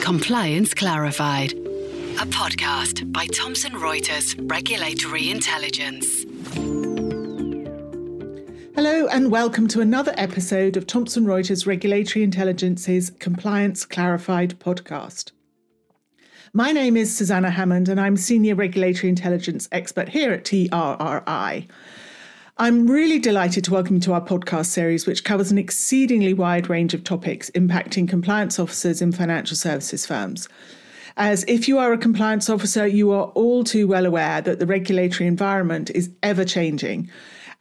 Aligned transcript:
Compliance 0.00 0.72
Clarified, 0.72 1.52
a 1.52 2.26
podcast 2.26 3.12
by 3.12 3.26
Thomson 3.26 3.72
Reuters 3.72 4.38
Regulatory 4.48 5.28
Intelligence. 5.28 6.06
Hello, 8.76 9.08
and 9.08 9.32
welcome 9.32 9.66
to 9.66 9.80
another 9.80 10.14
episode 10.16 10.76
of 10.76 10.86
Thomson 10.86 11.24
Reuters 11.24 11.66
Regulatory 11.66 12.22
Intelligence's 12.22 13.10
Compliance 13.18 13.84
Clarified 13.84 14.60
podcast. 14.60 15.32
My 16.52 16.70
name 16.70 16.96
is 16.96 17.16
Susanna 17.16 17.50
Hammond, 17.50 17.88
and 17.88 18.00
I'm 18.00 18.16
Senior 18.16 18.54
Regulatory 18.54 19.08
Intelligence 19.08 19.68
Expert 19.72 20.10
here 20.10 20.32
at 20.32 20.44
TRRI. 20.44 21.66
I'm 22.58 22.86
really 22.86 23.18
delighted 23.18 23.64
to 23.64 23.70
welcome 23.70 23.96
you 23.96 24.02
to 24.02 24.12
our 24.12 24.20
podcast 24.20 24.66
series, 24.66 25.06
which 25.06 25.24
covers 25.24 25.50
an 25.50 25.56
exceedingly 25.56 26.34
wide 26.34 26.68
range 26.68 26.92
of 26.92 27.02
topics 27.02 27.50
impacting 27.52 28.06
compliance 28.06 28.58
officers 28.58 29.00
in 29.00 29.10
financial 29.10 29.56
services 29.56 30.04
firms. 30.04 30.50
As 31.16 31.44
if 31.48 31.66
you 31.66 31.78
are 31.78 31.94
a 31.94 31.98
compliance 31.98 32.50
officer, 32.50 32.86
you 32.86 33.10
are 33.10 33.28
all 33.28 33.64
too 33.64 33.88
well 33.88 34.04
aware 34.04 34.42
that 34.42 34.58
the 34.58 34.66
regulatory 34.66 35.26
environment 35.26 35.90
is 35.94 36.10
ever 36.22 36.44
changing, 36.44 37.10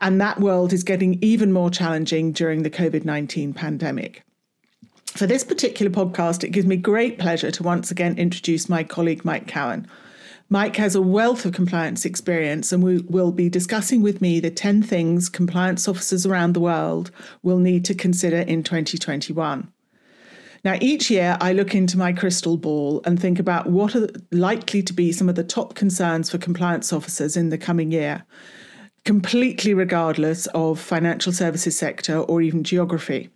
and 0.01 0.19
that 0.19 0.41
world 0.41 0.73
is 0.73 0.83
getting 0.83 1.17
even 1.21 1.53
more 1.53 1.69
challenging 1.69 2.33
during 2.33 2.63
the 2.63 2.69
COVID 2.69 3.05
19 3.05 3.53
pandemic. 3.53 4.23
For 5.05 5.25
this 5.25 5.45
particular 5.45 5.91
podcast, 5.91 6.43
it 6.43 6.49
gives 6.49 6.67
me 6.67 6.75
great 6.75 7.17
pleasure 7.17 7.51
to 7.51 7.63
once 7.63 7.91
again 7.91 8.17
introduce 8.17 8.67
my 8.67 8.83
colleague 8.83 9.23
Mike 9.23 9.47
Cowan. 9.47 9.87
Mike 10.51 10.75
has 10.75 10.95
a 10.95 11.01
wealth 11.01 11.45
of 11.45 11.53
compliance 11.53 12.03
experience 12.03 12.73
and 12.73 12.83
we 12.83 12.97
will 13.03 13.31
be 13.31 13.47
discussing 13.47 14.01
with 14.01 14.19
me 14.19 14.41
the 14.41 14.51
10 14.51 14.83
things 14.83 15.29
compliance 15.29 15.87
officers 15.87 16.25
around 16.25 16.51
the 16.51 16.59
world 16.59 17.09
will 17.41 17.57
need 17.57 17.85
to 17.85 17.95
consider 17.95 18.39
in 18.39 18.61
2021. 18.61 19.71
Now, 20.65 20.77
each 20.81 21.09
year 21.09 21.37
I 21.39 21.53
look 21.53 21.73
into 21.73 21.97
my 21.97 22.11
crystal 22.11 22.57
ball 22.57 22.99
and 23.05 23.17
think 23.17 23.39
about 23.39 23.67
what 23.67 23.95
are 23.95 24.09
likely 24.29 24.83
to 24.83 24.91
be 24.91 25.13
some 25.13 25.29
of 25.29 25.35
the 25.35 25.43
top 25.45 25.73
concerns 25.73 26.29
for 26.29 26.37
compliance 26.37 26.91
officers 26.91 27.37
in 27.37 27.47
the 27.47 27.57
coming 27.57 27.89
year, 27.89 28.25
completely 29.05 29.73
regardless 29.73 30.47
of 30.47 30.81
financial 30.81 31.31
services 31.31 31.77
sector 31.77 32.17
or 32.17 32.41
even 32.41 32.65
geography. 32.65 33.29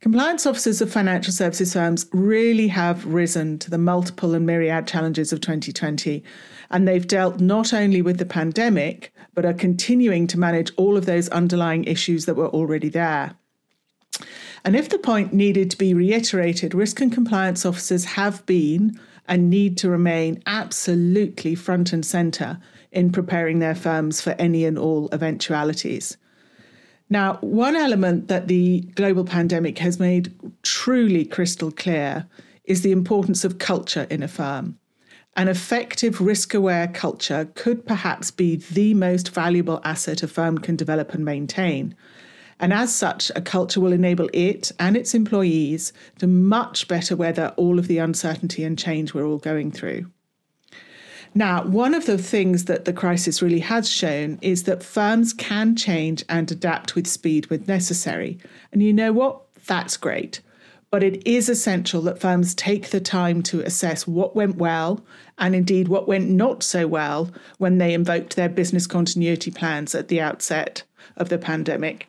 Compliance 0.00 0.46
officers 0.46 0.80
of 0.80 0.90
financial 0.90 1.30
services 1.30 1.74
firms 1.74 2.06
really 2.12 2.68
have 2.68 3.04
risen 3.04 3.58
to 3.58 3.68
the 3.68 3.76
multiple 3.76 4.34
and 4.34 4.46
myriad 4.46 4.86
challenges 4.86 5.30
of 5.30 5.42
2020. 5.42 6.24
And 6.70 6.88
they've 6.88 7.06
dealt 7.06 7.38
not 7.38 7.74
only 7.74 8.00
with 8.00 8.16
the 8.16 8.24
pandemic, 8.24 9.12
but 9.34 9.44
are 9.44 9.52
continuing 9.52 10.26
to 10.28 10.38
manage 10.38 10.72
all 10.78 10.96
of 10.96 11.04
those 11.04 11.28
underlying 11.28 11.84
issues 11.84 12.24
that 12.24 12.36
were 12.36 12.48
already 12.48 12.88
there. 12.88 13.34
And 14.64 14.74
if 14.74 14.88
the 14.88 14.98
point 14.98 15.34
needed 15.34 15.70
to 15.70 15.76
be 15.76 15.92
reiterated, 15.92 16.74
risk 16.74 17.02
and 17.02 17.12
compliance 17.12 17.66
officers 17.66 18.06
have 18.06 18.44
been 18.46 18.98
and 19.28 19.50
need 19.50 19.76
to 19.78 19.90
remain 19.90 20.42
absolutely 20.46 21.54
front 21.54 21.92
and 21.92 22.06
centre 22.06 22.58
in 22.90 23.12
preparing 23.12 23.58
their 23.58 23.74
firms 23.74 24.22
for 24.22 24.30
any 24.38 24.64
and 24.64 24.78
all 24.78 25.10
eventualities. 25.12 26.16
Now, 27.12 27.38
one 27.40 27.74
element 27.74 28.28
that 28.28 28.46
the 28.46 28.82
global 28.94 29.24
pandemic 29.24 29.78
has 29.78 29.98
made 29.98 30.32
truly 30.62 31.24
crystal 31.24 31.72
clear 31.72 32.28
is 32.64 32.82
the 32.82 32.92
importance 32.92 33.44
of 33.44 33.58
culture 33.58 34.06
in 34.10 34.22
a 34.22 34.28
firm. 34.28 34.78
An 35.36 35.48
effective 35.48 36.20
risk 36.20 36.54
aware 36.54 36.86
culture 36.86 37.50
could 37.56 37.84
perhaps 37.84 38.30
be 38.30 38.56
the 38.56 38.94
most 38.94 39.30
valuable 39.30 39.80
asset 39.84 40.22
a 40.22 40.28
firm 40.28 40.58
can 40.58 40.76
develop 40.76 41.12
and 41.12 41.24
maintain. 41.24 41.96
And 42.60 42.72
as 42.72 42.94
such, 42.94 43.32
a 43.34 43.40
culture 43.40 43.80
will 43.80 43.92
enable 43.92 44.28
it 44.32 44.70
and 44.78 44.96
its 44.96 45.14
employees 45.14 45.92
to 46.18 46.28
much 46.28 46.86
better 46.86 47.16
weather 47.16 47.52
all 47.56 47.78
of 47.80 47.88
the 47.88 47.98
uncertainty 47.98 48.62
and 48.62 48.78
change 48.78 49.14
we're 49.14 49.26
all 49.26 49.38
going 49.38 49.72
through. 49.72 50.06
Now, 51.34 51.64
one 51.64 51.94
of 51.94 52.06
the 52.06 52.18
things 52.18 52.64
that 52.64 52.86
the 52.86 52.92
crisis 52.92 53.40
really 53.40 53.60
has 53.60 53.88
shown 53.88 54.38
is 54.42 54.64
that 54.64 54.82
firms 54.82 55.32
can 55.32 55.76
change 55.76 56.24
and 56.28 56.50
adapt 56.50 56.96
with 56.96 57.06
speed 57.06 57.48
when 57.50 57.64
necessary. 57.66 58.38
And 58.72 58.82
you 58.82 58.92
know 58.92 59.12
what? 59.12 59.42
That's 59.66 59.96
great. 59.96 60.40
But 60.90 61.04
it 61.04 61.24
is 61.24 61.48
essential 61.48 62.02
that 62.02 62.20
firms 62.20 62.52
take 62.54 62.90
the 62.90 63.00
time 63.00 63.42
to 63.44 63.60
assess 63.60 64.08
what 64.08 64.34
went 64.34 64.56
well 64.56 65.04
and 65.38 65.54
indeed 65.54 65.86
what 65.86 66.08
went 66.08 66.28
not 66.28 66.64
so 66.64 66.88
well 66.88 67.30
when 67.58 67.78
they 67.78 67.94
invoked 67.94 68.34
their 68.34 68.48
business 68.48 68.88
continuity 68.88 69.52
plans 69.52 69.94
at 69.94 70.08
the 70.08 70.20
outset 70.20 70.82
of 71.16 71.28
the 71.28 71.38
pandemic. 71.38 72.08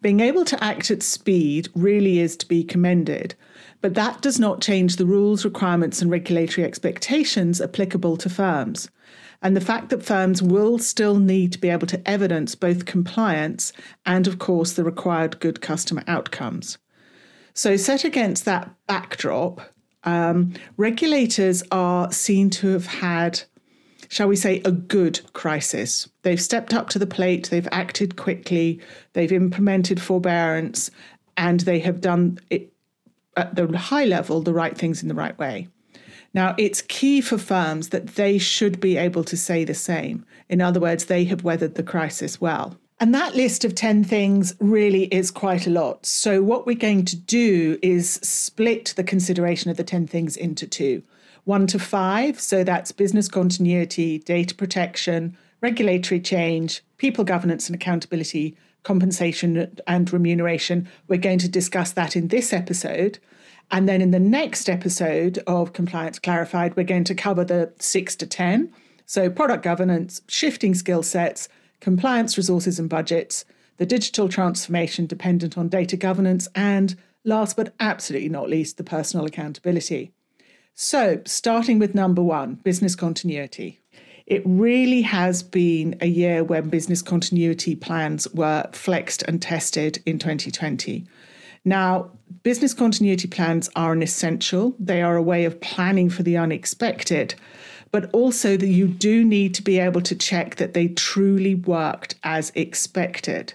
Being 0.00 0.20
able 0.20 0.44
to 0.44 0.62
act 0.62 0.92
at 0.92 1.02
speed 1.02 1.68
really 1.74 2.20
is 2.20 2.36
to 2.36 2.46
be 2.46 2.62
commended, 2.62 3.34
but 3.80 3.94
that 3.94 4.20
does 4.22 4.40
not 4.40 4.60
change 4.60 4.96
the 4.96 5.06
rules, 5.06 5.44
requirements, 5.44 6.02
and 6.02 6.10
regulatory 6.10 6.66
expectations 6.66 7.60
applicable 7.60 8.16
to 8.16 8.28
firms. 8.28 8.90
And 9.40 9.56
the 9.56 9.60
fact 9.60 9.90
that 9.90 10.02
firms 10.02 10.42
will 10.42 10.78
still 10.78 11.18
need 11.18 11.52
to 11.52 11.60
be 11.60 11.68
able 11.68 11.86
to 11.88 12.08
evidence 12.08 12.56
both 12.56 12.86
compliance 12.86 13.72
and, 14.04 14.26
of 14.26 14.40
course, 14.40 14.72
the 14.72 14.82
required 14.82 15.38
good 15.38 15.60
customer 15.60 16.02
outcomes. 16.08 16.78
So, 17.54 17.76
set 17.76 18.04
against 18.04 18.44
that 18.44 18.74
backdrop, 18.86 19.60
um, 20.04 20.54
regulators 20.76 21.62
are 21.70 22.10
seen 22.12 22.50
to 22.50 22.68
have 22.68 22.86
had, 22.86 23.42
shall 24.08 24.28
we 24.28 24.36
say, 24.36 24.60
a 24.64 24.72
good 24.72 25.20
crisis. 25.34 26.08
They've 26.22 26.40
stepped 26.40 26.74
up 26.74 26.88
to 26.90 26.98
the 26.98 27.06
plate, 27.06 27.50
they've 27.50 27.68
acted 27.70 28.16
quickly, 28.16 28.80
they've 29.12 29.32
implemented 29.32 30.00
forbearance, 30.00 30.90
and 31.36 31.60
they 31.60 31.78
have 31.80 32.00
done 32.00 32.38
it 32.50 32.72
at 33.38 33.54
the 33.54 33.76
high 33.76 34.04
level 34.04 34.42
the 34.42 34.52
right 34.52 34.76
things 34.76 35.02
in 35.02 35.08
the 35.08 35.14
right 35.14 35.38
way. 35.38 35.68
Now, 36.34 36.54
it's 36.58 36.82
key 36.82 37.20
for 37.20 37.38
firms 37.38 37.88
that 37.88 38.14
they 38.16 38.38
should 38.38 38.80
be 38.80 38.96
able 38.96 39.24
to 39.24 39.36
say 39.36 39.64
the 39.64 39.74
same. 39.74 40.26
In 40.48 40.60
other 40.60 40.80
words, 40.80 41.06
they 41.06 41.24
have 41.24 41.44
weathered 41.44 41.74
the 41.74 41.82
crisis 41.82 42.40
well. 42.40 42.76
And 43.00 43.14
that 43.14 43.36
list 43.36 43.64
of 43.64 43.74
10 43.74 44.04
things 44.04 44.54
really 44.58 45.04
is 45.04 45.30
quite 45.30 45.66
a 45.66 45.70
lot. 45.70 46.04
So, 46.04 46.42
what 46.42 46.66
we're 46.66 46.76
going 46.76 47.04
to 47.06 47.16
do 47.16 47.78
is 47.80 48.14
split 48.14 48.92
the 48.96 49.04
consideration 49.04 49.70
of 49.70 49.76
the 49.76 49.84
10 49.84 50.06
things 50.06 50.36
into 50.36 50.66
two 50.66 51.02
one 51.44 51.66
to 51.68 51.78
five. 51.78 52.40
So, 52.40 52.64
that's 52.64 52.90
business 52.90 53.28
continuity, 53.28 54.18
data 54.18 54.54
protection, 54.54 55.36
regulatory 55.60 56.20
change, 56.20 56.82
people 56.98 57.24
governance 57.24 57.68
and 57.68 57.76
accountability, 57.76 58.56
compensation 58.88 59.78
and 59.86 60.10
remuneration. 60.10 60.88
We're 61.08 61.18
going 61.18 61.40
to 61.40 61.48
discuss 61.48 61.92
that 61.92 62.16
in 62.16 62.28
this 62.28 62.54
episode. 62.54 63.18
And 63.70 63.86
then 63.86 64.00
in 64.00 64.12
the 64.12 64.18
next 64.18 64.70
episode 64.70 65.36
of 65.46 65.74
Compliance 65.74 66.18
Clarified, 66.18 66.74
we're 66.74 66.84
going 66.84 67.04
to 67.04 67.14
cover 67.14 67.44
the 67.44 67.70
six 67.78 68.16
to 68.16 68.26
10. 68.26 68.72
So, 69.04 69.28
product 69.28 69.62
governance, 69.62 70.22
shifting 70.26 70.72
skill 70.74 71.02
sets, 71.02 71.50
compliance 71.80 72.38
resources 72.38 72.78
and 72.78 72.88
budgets, 72.88 73.44
the 73.76 73.84
digital 73.84 74.26
transformation 74.26 75.04
dependent 75.04 75.58
on 75.58 75.68
data 75.68 75.98
governance, 75.98 76.48
and 76.54 76.96
last 77.24 77.58
but 77.58 77.74
absolutely 77.78 78.30
not 78.30 78.48
least, 78.48 78.78
the 78.78 78.84
personal 78.84 79.26
accountability. 79.26 80.12
So, 80.74 81.20
starting 81.26 81.78
with 81.78 81.94
number 81.94 82.22
one 82.22 82.54
business 82.54 82.94
continuity. 82.94 83.82
It 84.28 84.42
really 84.44 85.00
has 85.02 85.42
been 85.42 85.96
a 86.02 86.06
year 86.06 86.44
when 86.44 86.68
business 86.68 87.00
continuity 87.00 87.74
plans 87.74 88.28
were 88.34 88.68
flexed 88.72 89.22
and 89.22 89.40
tested 89.40 90.02
in 90.04 90.18
2020. 90.18 91.06
Now, 91.64 92.10
business 92.42 92.74
continuity 92.74 93.26
plans 93.26 93.70
are 93.74 93.94
an 93.94 94.02
essential, 94.02 94.76
they 94.78 95.00
are 95.00 95.16
a 95.16 95.22
way 95.22 95.46
of 95.46 95.58
planning 95.62 96.10
for 96.10 96.24
the 96.24 96.36
unexpected, 96.36 97.36
but 97.90 98.10
also 98.12 98.58
that 98.58 98.68
you 98.68 98.86
do 98.86 99.24
need 99.24 99.54
to 99.54 99.62
be 99.62 99.78
able 99.78 100.02
to 100.02 100.14
check 100.14 100.56
that 100.56 100.74
they 100.74 100.88
truly 100.88 101.54
worked 101.54 102.16
as 102.22 102.52
expected. 102.54 103.54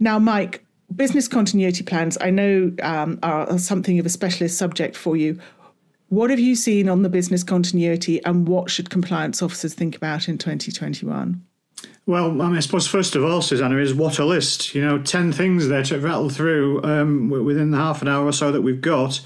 Now, 0.00 0.18
Mike, 0.18 0.64
business 0.96 1.28
continuity 1.28 1.84
plans, 1.84 2.18
I 2.20 2.30
know 2.30 2.72
um, 2.82 3.20
are 3.22 3.56
something 3.56 4.00
of 4.00 4.06
a 4.06 4.08
specialist 4.10 4.58
subject 4.58 4.96
for 4.96 5.16
you. 5.16 5.38
What 6.10 6.30
have 6.30 6.40
you 6.40 6.56
seen 6.56 6.88
on 6.88 7.02
the 7.02 7.08
business 7.08 7.44
continuity 7.44 8.22
and 8.24 8.48
what 8.48 8.68
should 8.68 8.90
compliance 8.90 9.42
officers 9.42 9.74
think 9.74 9.96
about 9.96 10.28
in 10.28 10.38
2021? 10.38 11.40
Well, 12.04 12.42
I, 12.42 12.46
mean, 12.48 12.56
I 12.56 12.60
suppose 12.60 12.88
first 12.88 13.14
of 13.14 13.24
all, 13.24 13.40
Susanna, 13.40 13.76
is 13.76 13.94
what 13.94 14.18
a 14.18 14.24
list. 14.24 14.74
You 14.74 14.84
know, 14.84 15.00
10 15.00 15.32
things 15.32 15.68
there 15.68 15.84
to 15.84 16.00
rattle 16.00 16.28
through 16.28 16.82
um, 16.82 17.30
within 17.30 17.70
the 17.70 17.76
half 17.76 18.02
an 18.02 18.08
hour 18.08 18.26
or 18.26 18.32
so 18.32 18.50
that 18.50 18.62
we've 18.62 18.80
got. 18.80 19.20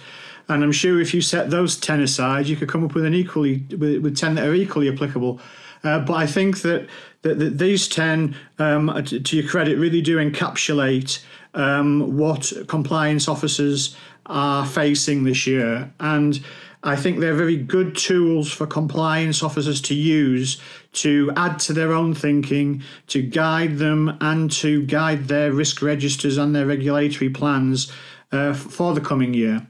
And 0.51 0.63
I'm 0.63 0.73
sure 0.73 1.01
if 1.01 1.15
you 1.15 1.23
set 1.23 1.49
those 1.49 1.79
10 1.79 2.03
aside, 2.03 2.49
you 2.49 2.57
could 2.57 2.69
come 2.69 2.85
up 2.85 2.95
with 2.95 3.07
an 3.07 3.15
equally 3.15 3.65
with, 3.71 4.03
with 4.03 4.15
10 4.15 4.35
that 4.35 4.47
are 4.47 4.53
equally 4.53 4.93
applicable. 4.93 5.41
Uh, 5.85 6.01
but 6.01 6.15
I 6.15 6.27
think 6.27 6.61
that, 6.61 6.87
that, 7.23 7.39
that 7.39 7.57
these 7.57 7.89
10, 7.89 8.37
um, 8.59 8.93
to, 9.07 9.21
to, 9.21 9.37
your 9.39 9.49
credit, 9.49 9.79
really 9.79 10.03
do 10.03 10.19
encapsulate 10.19 11.25
um, 11.55 12.19
what 12.19 12.53
compliance 12.69 13.27
officers 13.27 13.97
are 14.27 14.67
facing 14.67 15.25
this 15.25 15.47
year. 15.47 15.91
And 15.99 16.45
I 16.85 16.97
think 16.97 17.19
they're 17.19 17.35
very 17.35 17.57
good 17.57 17.97
tools 17.97 18.53
for 18.53 18.67
compliance 18.67 19.43
officers 19.43 19.81
to 19.83 19.95
use 19.95 20.61
to 20.93 21.33
add 21.35 21.59
to 21.61 21.73
their 21.73 21.93
own 21.93 22.15
thinking, 22.15 22.83
to 23.09 23.23
guide 23.23 23.79
them, 23.79 24.17
and 24.21 24.53
to 24.53 24.85
guide 24.85 25.27
their 25.27 25.51
risk 25.51 25.81
registers 25.81 26.37
and 26.37 26.55
their 26.55 26.67
regulatory 26.67 27.31
plans 27.31 27.91
uh, 28.31 28.53
for 28.53 28.95
the 28.95 29.01
coming 29.01 29.33
year. 29.33 29.67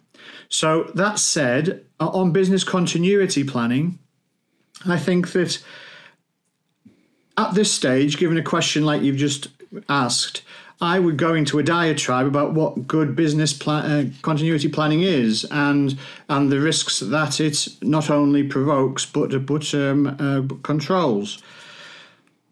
So, 0.49 0.91
that 0.95 1.19
said, 1.19 1.85
on 2.01 2.33
business 2.33 2.65
continuity 2.65 3.45
planning, 3.45 3.99
I 4.85 4.99
think 4.99 5.33
that 5.33 5.63
at 7.39 7.55
this 7.55 7.73
stage, 7.73 8.19
given 8.19 8.37
a 8.37 8.43
question 8.43 8.85
like 8.85 9.03
you've 9.03 9.17
just 9.17 9.49
asked, 9.89 10.43
I 10.85 10.99
would 10.99 11.17
go 11.17 11.35
into 11.35 11.59
a 11.59 11.63
diatribe 11.63 12.27
about 12.27 12.53
what 12.53 12.87
good 12.87 13.17
business 13.17 13.53
plan, 13.53 13.85
uh, 13.91 14.11
continuity 14.23 14.69
planning 14.69 15.01
is 15.01 15.45
and 15.51 15.99
and 16.29 16.53
the 16.53 16.61
risks 16.61 17.01
that 17.01 17.41
it 17.41 17.67
not 17.83 18.11
only 18.11 18.43
provokes 18.43 19.07
but 19.07 19.47
but 19.47 19.75
um, 19.75 20.07
uh, 20.07 20.55
controls. 20.63 21.43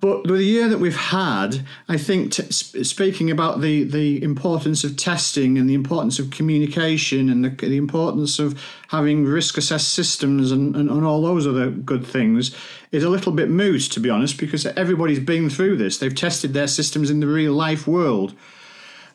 But 0.03 0.25
the 0.25 0.43
year 0.43 0.69
that 0.69 0.81
we've 0.81 0.97
had, 0.97 1.65
I 1.89 1.97
think, 1.97 2.33
t- 2.33 2.51
speaking 2.51 3.31
about 3.31 3.61
the, 3.61 3.85
the 3.85 4.21
importance 4.21 4.83
of 4.83 4.97
testing 4.97 5.57
and 5.57 5.71
the 5.71 5.75
importance 5.75 6.19
of 6.19 6.33
communication 6.33 7.31
and 7.31 7.45
the, 7.45 7.51
the 7.51 7.77
importance 7.77 8.41
of 8.41 8.61
having 8.89 9.25
risk 9.25 9.57
assessed 9.59 9.95
systems 9.95 10.51
and, 10.51 10.75
and, 10.75 10.91
and 10.91 11.05
all 11.05 11.23
those 11.23 11.47
other 11.47 11.71
good 11.71 12.05
things, 12.05 12.53
is 12.91 13.05
a 13.05 13.09
little 13.09 13.31
bit 13.31 13.49
moot, 13.49 13.83
to 13.93 14.01
be 14.01 14.11
honest, 14.11 14.39
because 14.39 14.67
everybody's 14.67 15.21
been 15.21 15.49
through 15.49 15.77
this. 15.77 15.99
They've 15.99 16.13
tested 16.13 16.53
their 16.53 16.67
systems 16.67 17.09
in 17.09 17.21
the 17.21 17.29
real 17.29 17.53
life 17.53 17.87
world. 17.87 18.35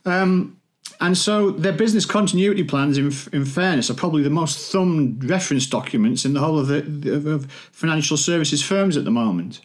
Um, 0.06 0.58
and 1.02 1.18
so 1.18 1.52
their 1.52 1.74
business 1.74 2.06
continuity 2.06 2.64
plans, 2.64 2.98
in, 2.98 3.08
in 3.34 3.44
fairness, 3.44 3.90
are 3.90 3.94
probably 3.94 4.24
the 4.24 4.30
most 4.30 4.72
thumbed 4.72 5.26
reference 5.26 5.68
documents 5.68 6.24
in 6.24 6.34
the 6.34 6.40
whole 6.40 6.58
of 6.58 6.70
the 6.70 7.14
of 7.14 7.52
financial 7.74 8.16
services 8.16 8.64
firms 8.64 8.96
at 8.96 9.04
the 9.04 9.12
moment. 9.12 9.60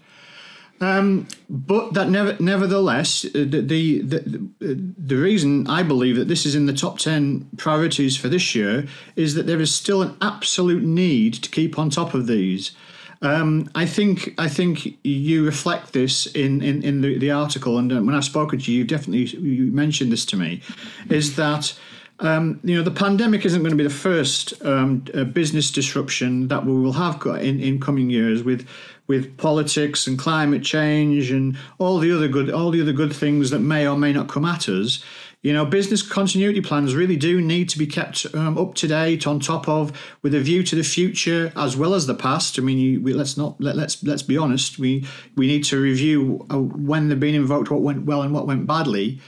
Um, 0.83 1.29
but 1.49 1.95
that 1.95 2.09
never, 2.09 2.37
nevertheless, 2.41 3.25
uh, 3.25 3.31
the, 3.35 3.61
the, 3.61 4.01
the 4.01 4.95
the 4.99 5.17
reason 5.17 5.67
I 5.69 5.83
believe 5.83 6.17
that 6.17 6.29
this 6.29 6.45
is 6.45 6.55
in 6.55 6.67
the 6.67 6.73
top 6.73 6.99
ten 6.99 7.49
priorities 7.57 8.17
for 8.17 8.29
this 8.29 8.55
year 8.55 8.87
is 9.15 9.35
that 9.35 9.47
there 9.47 9.61
is 9.61 9.73
still 9.73 10.03
an 10.03 10.17
absolute 10.21 10.83
need 10.83 11.35
to 11.35 11.51
keep 11.51 11.79
on 11.79 11.91
top 11.91 12.15
of 12.15 12.27
these. 12.27 12.73
Um, 13.21 13.71
I 13.77 13.87
think 13.87 14.35
I 14.39 14.49
think 14.49 14.99
you 15.05 15.45
reflect 15.45 15.93
this 15.93 16.27
in, 16.27 16.61
in, 16.61 16.83
in 16.83 17.03
the, 17.03 17.17
the 17.19 17.31
article, 17.31 17.79
and 17.79 17.93
uh, 17.93 18.01
when 18.01 18.17
I've 18.17 18.25
spoken 18.25 18.59
to 18.59 18.73
you, 18.73 18.79
you 18.79 18.85
definitely 18.85 19.27
you 19.39 19.71
mentioned 19.71 20.11
this 20.11 20.25
to 20.27 20.37
me, 20.37 20.63
is 21.09 21.37
that 21.37 21.79
um, 22.19 22.59
you 22.65 22.77
know 22.77 22.83
the 22.83 22.91
pandemic 22.91 23.45
isn't 23.45 23.63
going 23.63 23.71
to 23.71 23.77
be 23.77 23.85
the 23.85 23.91
first 23.91 24.61
um, 24.65 25.05
uh, 25.15 25.23
business 25.23 25.71
disruption 25.71 26.49
that 26.49 26.67
we 26.67 26.73
will 26.73 26.95
have 26.95 27.25
in, 27.25 27.61
in 27.61 27.79
coming 27.79 28.11
years 28.11 28.43
with 28.43 28.67
with 29.13 29.37
politics 29.37 30.07
and 30.07 30.19
climate 30.19 30.63
change 30.63 31.31
and 31.31 31.55
all 31.79 31.99
the 31.99 32.11
other 32.11 32.29
good 32.29 32.49
all 32.49 32.71
the 32.71 32.81
other 32.81 32.95
good 32.95 33.13
things 33.13 33.51
that 33.51 33.59
may 33.59 33.87
or 33.87 33.95
may 33.95 34.11
not 34.11 34.27
come 34.27 34.47
at 34.47 34.71
us 34.71 35.05
you 35.43 35.53
know 35.53 35.67
business 35.67 36.01
continuity 36.01 36.63
plans 36.63 36.95
really 36.95 37.17
do 37.17 37.43
need 37.43 37.69
to 37.69 37.79
be 37.79 37.87
kept 37.87 38.27
um, 38.35 38.57
up 38.57 38.75
to 38.77 38.89
date 38.89 39.27
on 39.27 39.39
top 39.39 39.69
of 39.69 39.93
with 40.23 40.35
a 40.35 40.41
view 40.41 40.63
to 40.63 40.75
the 40.75 40.83
future 40.83 41.53
as 41.57 41.77
well 41.77 41.93
as 41.93 42.07
the 42.07 42.15
past. 42.15 42.59
I 42.59 42.63
mean 42.63 42.79
you, 42.79 43.03
we, 43.03 43.13
let's 43.13 43.37
not 43.37 43.61
let, 43.61 43.77
let's 43.77 44.03
let's 44.03 44.23
be 44.23 44.39
honest 44.39 44.79
we 44.79 45.07
we 45.37 45.47
need 45.47 45.65
to 45.65 45.79
review 45.79 46.47
uh, 46.51 46.59
when 46.59 47.09
they've 47.09 47.21
been 47.21 47.35
invoked 47.35 47.71
what 47.71 47.83
went 47.83 48.07
well 48.07 48.23
and 48.23 48.33
what 48.33 48.47
went 48.47 48.67
badly. 48.67 49.21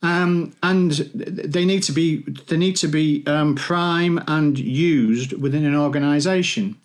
Um, 0.00 0.54
and 0.62 0.92
they 0.92 1.64
need 1.64 1.82
to 1.84 1.92
be 1.92 2.22
they 2.48 2.56
need 2.56 2.76
to 2.76 2.88
be 2.88 3.22
um, 3.26 3.54
prime 3.54 4.20
and 4.26 4.58
used 4.58 5.32
within 5.34 5.64
an 5.64 5.76
organization 5.76 6.76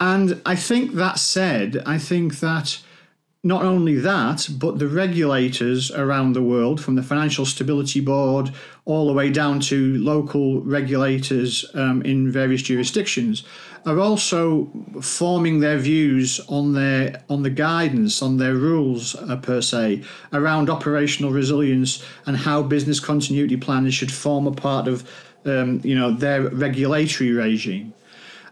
and 0.00 0.40
I 0.46 0.56
think 0.56 0.94
that 0.94 1.18
said, 1.18 1.82
I 1.84 1.98
think 1.98 2.40
that 2.40 2.80
not 3.42 3.62
only 3.62 3.96
that, 3.96 4.48
but 4.58 4.78
the 4.78 4.86
regulators 4.86 5.90
around 5.90 6.34
the 6.34 6.42
world, 6.42 6.80
from 6.80 6.94
the 6.94 7.02
Financial 7.02 7.46
Stability 7.46 8.00
Board 8.00 8.50
all 8.84 9.06
the 9.06 9.14
way 9.14 9.30
down 9.30 9.60
to 9.60 9.96
local 9.98 10.60
regulators 10.60 11.64
um, 11.74 12.02
in 12.02 12.30
various 12.30 12.60
jurisdictions, 12.62 13.44
are 13.86 13.98
also 13.98 14.70
forming 15.00 15.60
their 15.60 15.78
views 15.78 16.38
on 16.48 16.74
their 16.74 17.22
on 17.30 17.42
the 17.42 17.50
guidance, 17.50 18.20
on 18.20 18.36
their 18.36 18.54
rules 18.54 19.14
uh, 19.14 19.36
per 19.36 19.62
se, 19.62 20.02
around 20.34 20.68
operational 20.68 21.30
resilience 21.30 22.04
and 22.26 22.36
how 22.36 22.62
business 22.62 23.00
continuity 23.00 23.56
plans 23.56 23.94
should 23.94 24.12
form 24.12 24.46
a 24.46 24.52
part 24.52 24.86
of 24.86 25.08
um, 25.46 25.80
you 25.82 25.94
know 25.94 26.10
their 26.12 26.42
regulatory 26.42 27.32
regime. 27.32 27.94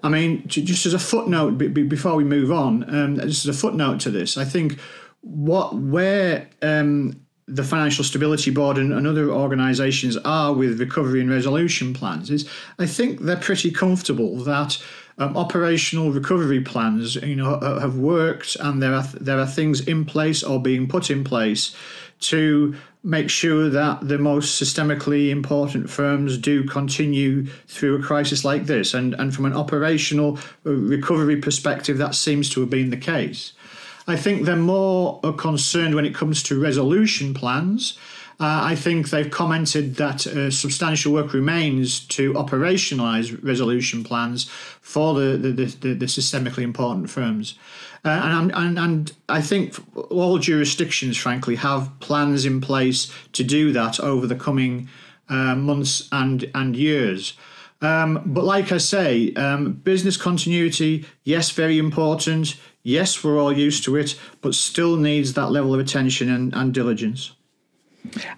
I 0.02 0.08
mean, 0.08 0.46
just 0.46 0.86
as 0.86 0.94
a 0.94 0.98
footnote 0.98 1.52
before 1.58 2.14
we 2.14 2.24
move 2.24 2.52
on, 2.52 2.94
um, 2.94 3.16
just 3.16 3.46
as 3.46 3.56
a 3.56 3.58
footnote 3.58 4.00
to 4.00 4.10
this, 4.10 4.36
I 4.36 4.44
think 4.44 4.78
what 5.22 5.74
where 5.74 6.48
um, 6.62 7.20
the 7.46 7.64
Financial 7.64 8.04
Stability 8.04 8.50
Board 8.50 8.78
and, 8.78 8.92
and, 8.92 9.06
other 9.06 9.30
organisations 9.30 10.16
are 10.18 10.52
with 10.52 10.78
recovery 10.78 11.20
and 11.20 11.30
resolution 11.30 11.94
plans 11.94 12.30
is 12.30 12.48
I 12.78 12.86
think 12.86 13.20
they're 13.20 13.36
pretty 13.36 13.70
comfortable 13.70 14.36
that 14.44 14.80
um, 15.16 15.36
operational 15.36 16.12
recovery 16.12 16.60
plans, 16.60 17.16
you 17.16 17.34
know, 17.34 17.58
have 17.80 17.96
worked 17.96 18.56
and 18.56 18.82
there 18.82 18.94
are 18.94 19.04
there 19.20 19.40
are 19.40 19.46
things 19.46 19.80
in 19.80 20.04
place 20.04 20.44
or 20.44 20.62
being 20.62 20.86
put 20.86 21.10
in 21.10 21.24
place 21.24 21.74
to 22.20 22.76
make 23.08 23.30
sure 23.30 23.70
that 23.70 24.06
the 24.06 24.18
most 24.18 24.60
systemically 24.62 25.30
important 25.30 25.88
firms 25.88 26.36
do 26.36 26.62
continue 26.64 27.46
through 27.66 27.96
a 27.96 28.02
crisis 28.02 28.44
like 28.44 28.66
this. 28.66 28.92
And, 28.92 29.14
and 29.14 29.34
from 29.34 29.46
an 29.46 29.54
operational 29.54 30.38
uh, 30.66 30.72
recovery 30.72 31.36
perspective, 31.36 31.96
that 31.96 32.14
seems 32.14 32.50
to 32.50 32.60
have 32.60 32.68
been 32.68 32.90
the 32.90 32.98
case. 32.98 33.54
I 34.06 34.16
think 34.16 34.44
they're 34.44 34.56
more 34.56 35.20
concerned 35.38 35.94
when 35.94 36.04
it 36.04 36.14
comes 36.14 36.42
to 36.44 36.60
resolution 36.60 37.32
plans. 37.32 37.98
Uh, 38.40 38.60
I 38.72 38.74
think 38.76 39.08
they've 39.08 39.30
commented 39.30 39.96
that 39.96 40.26
uh, 40.26 40.50
substantial 40.50 41.12
work 41.12 41.32
remains 41.32 42.00
to 42.08 42.34
operationalise 42.34 43.42
resolution 43.42 44.04
plans 44.04 44.44
for 44.80 45.14
the, 45.14 45.36
the, 45.38 45.64
the, 45.64 45.94
the 45.94 46.06
systemically 46.06 46.62
important 46.62 47.10
firms. 47.10 47.58
Uh, 48.08 48.22
and, 48.24 48.52
and, 48.54 48.78
and 48.78 49.12
I 49.28 49.42
think 49.42 49.76
all 50.10 50.38
jurisdictions, 50.38 51.18
frankly, 51.18 51.56
have 51.56 51.90
plans 52.00 52.46
in 52.46 52.58
place 52.62 53.12
to 53.34 53.44
do 53.44 53.70
that 53.72 54.00
over 54.00 54.26
the 54.26 54.34
coming 54.34 54.88
uh, 55.28 55.54
months 55.54 56.08
and, 56.10 56.50
and 56.54 56.74
years. 56.74 57.34
Um, 57.82 58.22
but 58.24 58.44
like 58.44 58.72
I 58.72 58.78
say, 58.78 59.34
um, 59.34 59.72
business 59.72 60.16
continuity, 60.16 61.04
yes, 61.24 61.50
very 61.50 61.76
important. 61.76 62.56
Yes, 62.82 63.22
we're 63.22 63.38
all 63.38 63.52
used 63.52 63.84
to 63.84 63.96
it, 63.96 64.18
but 64.40 64.54
still 64.54 64.96
needs 64.96 65.34
that 65.34 65.50
level 65.50 65.74
of 65.74 65.80
attention 65.80 66.30
and, 66.30 66.54
and 66.54 66.72
diligence. 66.72 67.32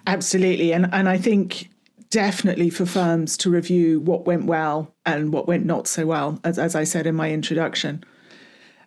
Absolutely. 0.05 0.73
And, 0.73 0.89
and 0.91 1.07
I 1.07 1.17
think 1.17 1.69
definitely 2.09 2.69
for 2.69 2.85
firms 2.85 3.37
to 3.37 3.49
review 3.49 4.01
what 4.01 4.25
went 4.25 4.47
well 4.47 4.93
and 5.05 5.31
what 5.31 5.47
went 5.47 5.65
not 5.65 5.87
so 5.87 6.05
well, 6.05 6.41
as, 6.43 6.59
as 6.59 6.75
I 6.75 6.83
said 6.83 7.07
in 7.07 7.15
my 7.15 7.31
introduction. 7.31 8.03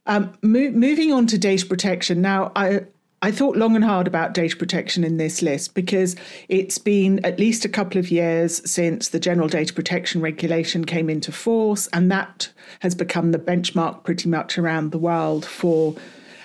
Um, 0.07 0.33
mo- 0.43 0.71
moving 0.71 1.13
on 1.13 1.27
to 1.29 1.39
data 1.39 1.65
protection. 1.67 2.21
Now, 2.21 2.53
I, 2.55 2.83
I 3.23 3.31
thought 3.31 3.57
long 3.57 3.75
and 3.75 3.85
hard 3.85 4.07
about 4.07 4.35
data 4.35 4.55
protection 4.55 5.03
in 5.03 5.17
this 5.17 5.41
list 5.41 5.75
because 5.75 6.15
it's 6.49 6.77
been 6.77 7.25
at 7.25 7.39
least 7.39 7.65
a 7.65 7.71
couple 7.71 7.99
of 7.99 8.11
years 8.11 8.61
since 8.71 9.09
the 9.09 9.19
General 9.19 9.49
Data 9.49 9.73
Protection 9.73 10.21
Regulation 10.21 10.85
came 10.85 11.09
into 11.09 11.33
force, 11.33 11.87
and 11.95 12.11
that 12.11 12.51
has 12.81 12.95
become 12.95 13.33
the 13.33 13.39
benchmark 13.39 14.05
pretty 14.05 14.29
much 14.29 14.59
around 14.59 14.93
the 14.93 14.99
world 14.99 15.47
for 15.47 15.95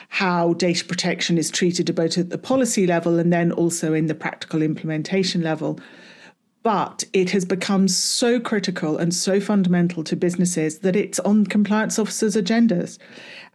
how 0.07 0.53
data 0.53 0.83
protection 0.85 1.37
is 1.37 1.51
treated 1.51 1.93
both 1.93 2.17
at 2.17 2.29
the 2.29 2.37
policy 2.37 2.87
level 2.87 3.19
and 3.19 3.31
then 3.31 3.51
also 3.51 3.93
in 3.93 4.07
the 4.07 4.15
practical 4.15 4.61
implementation 4.61 5.41
level. 5.41 5.79
But 6.61 7.05
it 7.13 7.29
has 7.31 7.45
become 7.45 7.87
so 7.87 8.39
critical 8.39 8.97
and 8.97 9.13
so 9.13 9.39
fundamental 9.39 10.03
to 10.03 10.15
businesses 10.15 10.79
that 10.79 10.95
it's 10.95 11.19
on 11.19 11.45
compliance 11.45 11.97
officers' 11.97 12.35
agendas. 12.35 12.97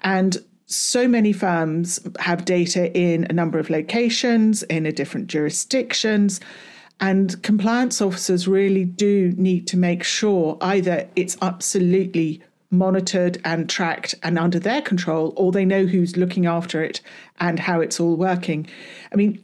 And 0.02 0.38
so 0.66 1.06
many 1.06 1.32
firms 1.32 2.00
have 2.20 2.46
data 2.46 2.90
in 2.99 3.26
a 3.28 3.32
number 3.34 3.58
of 3.58 3.68
locations, 3.68 4.62
in 4.64 4.87
a 4.87 4.92
different 4.92 5.26
jurisdictions. 5.26 6.40
And 7.00 7.42
compliance 7.42 8.00
officers 8.00 8.49
really 8.49 8.84
do 8.84 9.34
need 9.37 9.66
to 9.68 9.76
make 9.76 10.02
sure 10.02 10.56
either 10.62 11.08
it's 11.16 11.37
absolutely 11.42 12.42
monitored 12.70 13.40
and 13.44 13.68
tracked 13.68 14.14
and 14.23 14.38
under 14.38 14.58
their 14.58 14.82
control, 14.82 15.32
or 15.37 15.52
they 15.52 15.64
know 15.64 15.84
who's 15.87 16.16
looking 16.16 16.46
after 16.46 16.82
it 16.82 17.00
and 17.38 17.58
how 17.58 17.80
it's 17.80 18.00
all 18.00 18.16
working. 18.16 18.66
I 19.12 19.16
mean, 19.16 19.40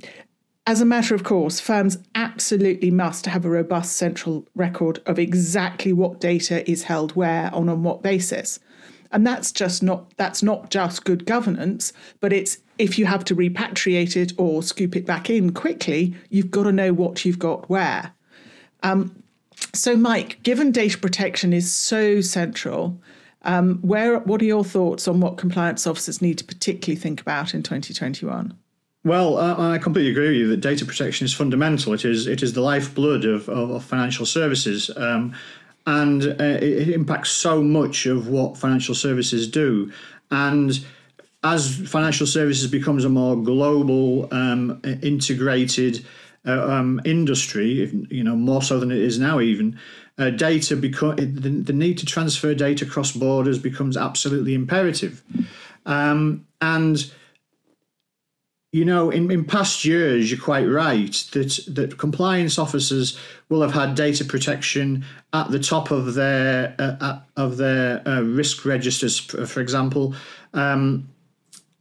as 0.67 0.81
a 0.81 0.85
matter 0.85 1.15
of 1.15 1.25
course, 1.25 1.59
firms 1.59 1.99
absolutely 2.15 2.91
must 2.91 3.27
have 3.27 3.45
a 3.45 3.51
robust 3.51 3.97
central 3.97 4.47
record 4.55 5.01
of 5.07 5.19
exactly 5.19 5.93
what 5.93 6.21
data 6.21 6.69
is 6.71 6.85
held 6.85 7.17
where 7.17 7.53
on 7.55 7.69
on 7.69 7.83
what 7.83 8.03
basis. 8.03 8.61
And 9.13 9.27
that's 9.27 9.51
just 9.51 9.83
not 9.83 10.17
that's 10.17 10.43
not 10.43 10.71
just 10.71 11.05
good 11.05 11.27
governance, 11.27 11.93
but 12.21 12.33
it's 12.33 12.59
if 12.79 12.99
you 12.99 13.07
have 13.07 13.25
to 13.25 13.37
repatriate 13.37 14.17
it 14.17 14.33
or 14.39 14.63
scoop 14.63 14.95
it 14.95 15.05
back 15.05 15.29
in 15.29 15.53
quickly, 15.53 16.15
you've 16.29 16.51
got 16.51 16.65
to 16.65 16.73
know 16.73 16.93
what 16.93 17.25
you've 17.25 17.39
got 17.39 17.69
where. 17.69 18.13
Um, 18.83 19.23
so, 19.75 19.97
Mike, 19.97 20.43
given 20.43 20.73
data 20.73 20.97
protection 20.97 21.53
is 21.53 21.73
so 21.73 22.21
central, 22.21 23.01
um, 23.43 23.79
where 23.83 24.19
what 24.21 24.41
are 24.41 24.47
your 24.47 24.65
thoughts 24.65 25.09
on 25.09 25.21
what 25.21 25.37
compliance 25.37 25.87
officers 25.87 26.23
need 26.23 26.39
to 26.39 26.45
particularly 26.45 26.99
think 26.99 27.21
about 27.21 27.55
in 27.55 27.63
2021? 27.63 28.57
Well, 29.03 29.39
uh, 29.39 29.73
I 29.73 29.79
completely 29.79 30.11
agree 30.11 30.29
with 30.29 30.37
you 30.37 30.49
that 30.49 30.61
data 30.61 30.85
protection 30.85 31.25
is 31.25 31.33
fundamental. 31.33 31.95
It 31.95 32.05
is 32.05 32.27
it 32.27 32.43
is 32.43 32.53
the 32.53 32.61
lifeblood 32.61 33.25
of, 33.25 33.49
of, 33.49 33.71
of 33.71 33.85
financial 33.85 34.27
services, 34.27 34.91
um, 34.95 35.35
and 35.87 36.23
uh, 36.23 36.45
it, 36.45 36.63
it, 36.63 36.89
impacts 36.91 37.31
so 37.31 37.63
much 37.63 38.05
of 38.05 38.29
what 38.29 38.59
financial 38.59 38.95
services 38.95 39.49
do. 39.49 39.91
And 40.31 40.85
as 41.43 41.77
financial 41.89 42.27
services 42.27 42.71
becomes 42.71 43.07
a 43.07 43.09
more 43.09 43.43
global, 43.43 44.29
um, 44.35 44.83
integrated 44.85 46.05
uh, 46.47 46.71
um, 46.71 47.01
industry, 47.07 47.83
if, 47.83 47.95
you 48.13 48.23
know 48.23 48.37
more 48.37 48.63
so 48.63 48.79
than 48.79 48.91
it 48.91 48.99
is 48.99 49.19
now, 49.19 49.41
even 49.41 49.79
uh, 50.19 50.29
data 50.29 50.77
become 50.77 51.17
the, 51.17 51.49
the, 51.49 51.73
need 51.73 51.97
to 51.97 52.07
transfer 52.07 52.55
data 52.55 52.85
across 52.85 53.13
borders 53.13 53.59
becomes 53.59 53.97
absolutely 53.97 54.53
imperative, 54.53 55.23
um, 55.87 56.47
and 56.61 57.11
you 58.73 58.85
know, 58.85 59.11
in, 59.11 59.31
in 59.31 59.45
past 59.45 59.85
years, 59.85 60.31
you're 60.31 60.41
quite 60.41 60.67
right 60.67 61.13
that 61.33 61.59
that 61.69 61.99
compliance 61.99 62.57
officers 62.57 63.19
will 63.49 63.63
have 63.63 63.73
had 63.73 63.97
data 63.97 64.25
protection 64.25 65.05
at 65.33 65.51
the 65.51 65.59
top 65.59 65.91
of 65.91 66.15
their 66.15 66.77
uh, 66.79 67.19
of 67.37 67.57
their 67.57 68.07
uh, 68.07 68.21
risk 68.21 68.65
registers. 68.65 69.19
For, 69.19 69.45
for 69.45 69.61
example, 69.61 70.15
um, 70.55 71.09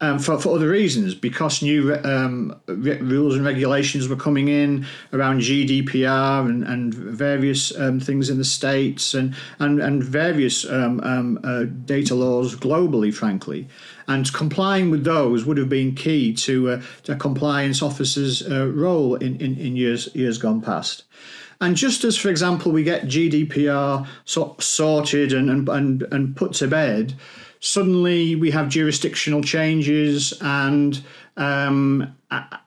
um, 0.02 0.18
for, 0.18 0.40
for 0.40 0.56
other 0.56 0.70
reasons, 0.70 1.14
because 1.14 1.62
new 1.62 1.94
um, 2.06 2.60
re- 2.68 3.02
rules 3.02 3.36
and 3.36 3.46
regulations 3.46 4.08
were 4.08 4.16
coming 4.16 4.48
in 4.48 4.86
around 5.12 5.42
GDPR 5.42 6.50
and, 6.50 6.64
and 6.64 6.94
various 6.94 7.78
um, 7.78 8.00
things 8.00 8.30
in 8.30 8.38
the 8.38 8.46
states 8.46 9.14
and 9.14 9.36
and 9.60 9.82
and 9.82 10.04
various 10.04 10.68
um, 10.70 11.02
um, 11.02 11.40
uh, 11.44 11.66
data 11.86 12.16
laws 12.16 12.56
globally, 12.56 13.14
frankly, 13.14 13.68
and 14.10 14.34
complying 14.34 14.90
with 14.90 15.04
those 15.04 15.46
would 15.46 15.58
have 15.58 15.70
been 15.70 15.96
key 15.96 16.34
to, 16.34 16.72
uh, 16.72 16.82
to 17.04 17.14
a 17.14 17.16
compliance 17.16 17.82
officer's 17.82 18.42
uh, 18.50 18.68
role 18.68 19.16
in, 19.16 19.40
in, 19.40 19.56
in 19.58 19.76
years 19.76 20.14
years 20.14 20.38
gone 20.38 20.62
past. 20.62 21.04
And 21.62 21.76
just 21.76 22.04
as, 22.04 22.18
for 22.18 22.30
example, 22.30 22.72
we 22.72 22.84
get 22.84 23.06
GDPR 23.06 24.08
so, 24.26 24.56
sorted 24.60 25.32
and, 25.32 25.50
and, 25.50 25.70
and, 25.70 26.04
and 26.12 26.36
put 26.36 26.54
to 26.54 26.68
bed, 26.68 27.14
suddenly 27.60 28.36
we 28.36 28.50
have 28.52 28.68
jurisdictional 28.70 29.44
changes 29.44 30.34
and 30.42 31.02
um, 31.38 32.16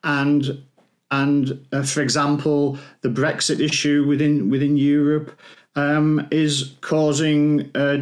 and 0.04 0.62
and 1.10 1.66
uh, 1.72 1.82
for 1.82 2.00
example 2.02 2.78
the 3.02 3.08
Brexit 3.08 3.60
issue 3.60 4.04
within 4.06 4.48
within 4.48 4.76
Europe 4.76 5.38
um, 5.74 6.26
is 6.30 6.74
causing 6.80 7.70
uh, 7.74 7.96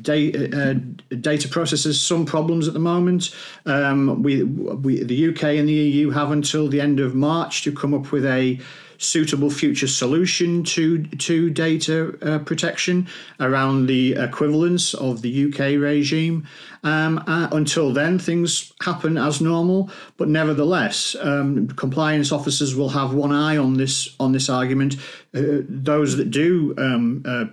data, 0.00 0.70
uh, 0.70 0.74
data 1.16 1.48
processes 1.48 2.00
some 2.00 2.24
problems 2.24 2.68
at 2.68 2.74
the 2.74 2.80
moment. 2.80 3.34
Um, 3.64 4.22
we, 4.22 4.42
we 4.42 5.02
the 5.02 5.28
UK 5.30 5.42
and 5.44 5.68
the 5.68 5.72
EU 5.72 6.10
have 6.10 6.30
until 6.30 6.68
the 6.68 6.80
end 6.80 7.00
of 7.00 7.14
March 7.14 7.62
to 7.64 7.72
come 7.72 7.94
up 7.94 8.12
with 8.12 8.24
a 8.24 8.60
suitable 8.98 9.50
future 9.50 9.86
solution 9.86 10.62
to 10.64 11.04
to 11.04 11.50
data 11.50 12.16
uh, 12.22 12.38
protection 12.40 13.06
around 13.40 13.86
the 13.86 14.12
equivalence 14.14 14.94
of 14.94 15.22
the 15.22 15.46
UK 15.46 15.80
regime. 15.80 16.46
Um, 16.84 17.18
uh, 17.26 17.48
until 17.52 17.92
then, 17.92 18.18
things 18.18 18.72
happen 18.80 19.18
as 19.18 19.40
normal, 19.40 19.90
but 20.16 20.28
nevertheless, 20.28 21.16
um, 21.20 21.68
compliance 21.68 22.30
officers 22.32 22.76
will 22.76 22.90
have 22.90 23.12
one 23.12 23.32
eye 23.32 23.56
on 23.56 23.74
this 23.74 24.14
on 24.20 24.32
this 24.32 24.48
argument. 24.48 24.96
Uh, 25.34 25.62
those 25.68 26.16
that 26.16 26.30
do 26.30 26.74
um, 26.78 27.22
uh, 27.26 27.46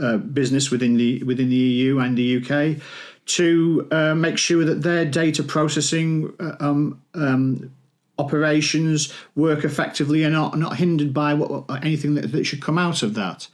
uh, 0.00 0.18
business 0.18 0.70
within 0.70 0.96
the 0.96 1.22
within 1.24 1.48
the 1.48 1.56
EU 1.56 1.98
and 1.98 2.16
the 2.16 2.36
UK 2.36 2.82
to 3.26 3.88
uh, 3.90 4.14
make 4.14 4.38
sure 4.38 4.64
that 4.64 4.82
their 4.82 5.04
data 5.04 5.42
processing 5.42 6.32
um, 6.60 7.02
um, 7.14 7.72
operations 8.18 9.12
work 9.34 9.64
effectively 9.64 10.22
and 10.22 10.34
not 10.34 10.58
not 10.58 10.76
hindered 10.76 11.12
by 11.12 11.34
what, 11.34 11.64
anything 11.84 12.14
that, 12.14 12.32
that 12.32 12.44
should 12.44 12.62
come 12.62 12.78
out 12.78 13.02
of 13.02 13.14
that. 13.14 13.48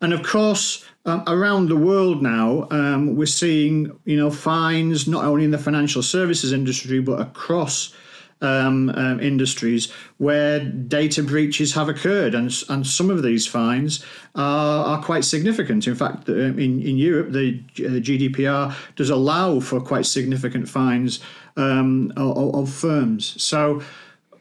And 0.00 0.12
of 0.12 0.22
course, 0.24 0.84
um, 1.04 1.22
around 1.26 1.68
the 1.68 1.76
world 1.76 2.22
now, 2.22 2.66
um, 2.70 3.16
we're 3.16 3.26
seeing 3.26 3.98
you 4.04 4.16
know 4.16 4.30
fines 4.30 5.06
not 5.06 5.24
only 5.24 5.44
in 5.44 5.50
the 5.50 5.58
financial 5.58 6.02
services 6.02 6.52
industry 6.52 7.00
but 7.00 7.20
across 7.20 7.94
um, 8.42 8.90
um, 8.90 9.20
industries 9.20 9.90
where 10.18 10.60
data 10.60 11.22
breaches 11.22 11.72
have 11.74 11.88
occurred, 11.88 12.34
and 12.34 12.52
and 12.68 12.86
some 12.86 13.08
of 13.08 13.22
these 13.22 13.46
fines 13.46 14.04
are, 14.34 14.84
are 14.84 15.02
quite 15.02 15.24
significant. 15.24 15.86
In 15.86 15.94
fact, 15.94 16.28
um, 16.28 16.58
in 16.58 16.82
in 16.82 16.96
Europe, 16.96 17.32
the, 17.32 17.62
the 17.76 18.00
GDPR 18.00 18.74
does 18.96 19.10
allow 19.10 19.60
for 19.60 19.80
quite 19.80 20.06
significant 20.06 20.68
fines 20.68 21.20
um, 21.56 22.12
of, 22.16 22.54
of, 22.54 22.72
firms. 22.72 23.40
So. 23.42 23.82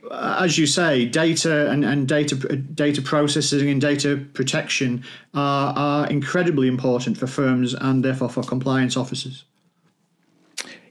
Uh, 0.09 0.39
as 0.41 0.57
you 0.57 0.65
say, 0.65 1.05
data 1.05 1.69
and, 1.69 1.85
and 1.85 2.07
data 2.07 2.35
data 2.35 3.01
processing 3.03 3.69
and 3.69 3.79
data 3.79 4.19
protection 4.33 5.03
are, 5.35 5.73
are 5.77 6.07
incredibly 6.07 6.67
important 6.67 7.15
for 7.17 7.27
firms 7.27 7.75
and 7.75 8.03
therefore 8.03 8.27
for 8.27 8.41
compliance 8.41 8.97
officers. 8.97 9.45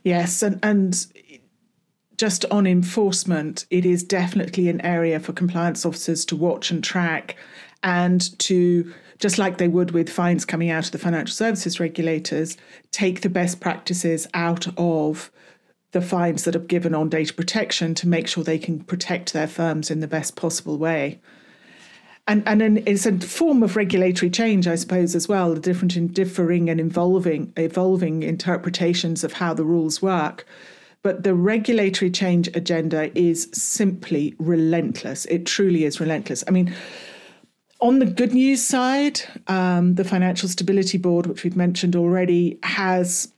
Yes, 0.03 0.41
and, 0.41 0.59
and 0.63 1.05
just 2.21 2.45
on 2.51 2.67
enforcement, 2.67 3.65
it 3.71 3.83
is 3.83 4.03
definitely 4.03 4.69
an 4.69 4.79
area 4.81 5.19
for 5.19 5.33
compliance 5.33 5.85
officers 5.85 6.23
to 6.25 6.35
watch 6.35 6.69
and 6.69 6.83
track 6.83 7.35
and 7.81 8.37
to, 8.37 8.93
just 9.17 9.39
like 9.39 9.57
they 9.57 9.67
would 9.67 9.89
with 9.89 10.07
fines 10.07 10.45
coming 10.45 10.69
out 10.69 10.85
of 10.85 10.91
the 10.91 10.99
financial 10.99 11.33
services 11.33 11.79
regulators, 11.79 12.57
take 12.91 13.21
the 13.21 13.29
best 13.29 13.59
practices 13.59 14.27
out 14.35 14.67
of 14.77 15.31
the 15.91 16.01
fines 16.01 16.43
that 16.43 16.55
are 16.55 16.59
given 16.59 16.95
on 16.95 17.09
data 17.09 17.33
protection 17.33 17.93
to 17.95 18.07
make 18.07 18.27
sure 18.27 18.43
they 18.43 18.59
can 18.59 18.79
protect 18.79 19.33
their 19.33 19.47
firms 19.47 19.91
in 19.91 19.99
the 19.99 20.07
best 20.07 20.35
possible 20.35 20.77
way. 20.77 21.19
And, 22.27 22.43
and 22.47 22.61
an, 22.61 22.83
it's 22.85 23.05
a 23.05 23.17
form 23.19 23.63
of 23.63 23.75
regulatory 23.75 24.29
change, 24.29 24.67
I 24.67 24.75
suppose, 24.75 25.15
as 25.15 25.27
well, 25.27 25.53
the 25.53 25.59
different 25.59 25.97
in 25.97 26.07
differing 26.09 26.69
and 26.69 26.79
evolving, 26.79 27.51
evolving 27.57 28.23
interpretations 28.23 29.23
of 29.23 29.33
how 29.33 29.53
the 29.53 29.65
rules 29.65 30.01
work. 30.01 30.45
But 31.03 31.23
the 31.23 31.33
regulatory 31.33 32.11
change 32.11 32.47
agenda 32.55 33.17
is 33.17 33.49
simply 33.53 34.35
relentless. 34.37 35.25
It 35.25 35.47
truly 35.47 35.83
is 35.83 35.99
relentless. 35.99 36.43
I 36.47 36.51
mean, 36.51 36.73
on 37.81 37.97
the 37.97 38.05
good 38.05 38.33
news 38.33 38.61
side, 38.63 39.21
um, 39.47 39.95
the 39.95 40.03
Financial 40.03 40.47
Stability 40.47 40.99
Board, 40.99 41.25
which 41.25 41.43
we've 41.43 41.57
mentioned 41.57 41.95
already, 41.95 42.59
has 42.61 43.33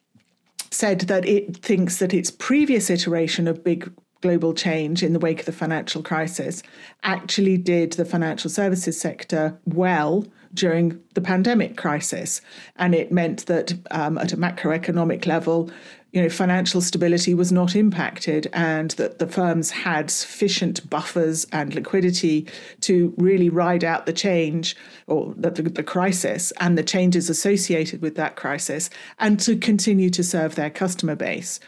said 0.74 1.02
that 1.02 1.26
it 1.26 1.58
thinks 1.58 1.98
that 2.00 2.14
its 2.14 2.32
previous 2.32 2.90
iteration 2.90 3.48
of 3.48 3.64
big 3.64 3.92
global 4.22 4.54
change 4.54 5.04
in 5.04 5.12
the 5.12 5.20
wake 5.20 5.42
of 5.42 5.46
the 5.46 5.52
financial 5.52 6.02
crisis 6.02 6.64
actually 7.04 7.58
did 7.58 7.92
the 7.94 8.06
financial 8.06 8.50
services 8.50 9.00
sector 9.00 9.60
well 9.66 10.26
during 10.54 10.98
the 11.14 11.22
pandemic 11.22 11.76
crisis. 11.76 12.40
And 12.78 12.96
it 12.96 13.12
meant 13.12 13.46
that 13.48 13.74
um, 13.92 14.18
at 14.18 14.32
a 14.32 14.38
macroeconomic 14.38 15.26
level, 15.26 15.70
you 16.14 16.22
know, 16.22 16.30
financial 16.30 16.80
stability 16.80 17.34
was 17.34 17.52
not 17.52 17.76
impacted 17.76 18.48
and 18.54 18.92
that 18.92 19.18
the 19.18 19.26
firms 19.26 19.72
had 19.72 20.12
sufficient 20.12 20.88
buffers 20.88 21.46
and 21.52 21.74
liquidity 21.74 22.48
to 22.82 23.16
really 23.18 23.50
ride 23.50 23.84
out 23.84 24.06
the 24.06 24.14
change 24.14 24.76
or 25.08 25.34
the, 25.36 25.50
the, 25.50 25.64
the 25.64 25.82
crisis 25.82 26.54
and 26.60 26.78
the 26.78 26.84
changes 26.84 27.32
associated 27.32 28.04
with 28.04 28.16
that 28.16 28.36
crisis 28.36 28.92
and 29.18 29.40
to 29.40 29.58
continue 29.58 30.12
to 30.12 30.24
serve 30.24 30.54
their 30.54 30.70
customer 30.70 31.16
base. 31.16 31.60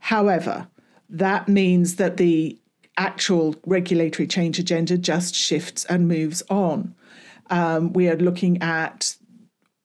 However, 0.00 0.68
that 1.08 1.48
means 1.48 1.96
that 1.96 2.18
the 2.18 2.58
actual 2.98 3.56
regulatory 3.64 4.26
change 4.26 4.58
agenda 4.58 4.98
just 4.98 5.34
shifts 5.34 5.86
and 5.86 6.06
moves 6.06 6.42
on. 6.50 6.94
Um, 7.48 7.94
we 7.94 8.10
are 8.10 8.16
looking 8.16 8.60
at 8.60 9.16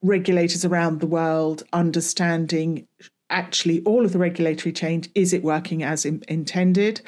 regulators 0.02 0.66
around 0.66 1.00
the 1.00 1.08
world 1.08 1.64
understanding 1.72 2.86
actually 3.34 3.82
all 3.82 4.06
of 4.06 4.14
the 4.14 4.20
regulatory 4.20 4.72
change 4.72 5.10
is 5.16 5.34
it 5.34 5.44
working 5.44 5.84
as 5.84 6.06
in, 6.06 6.24
intended 6.28 7.02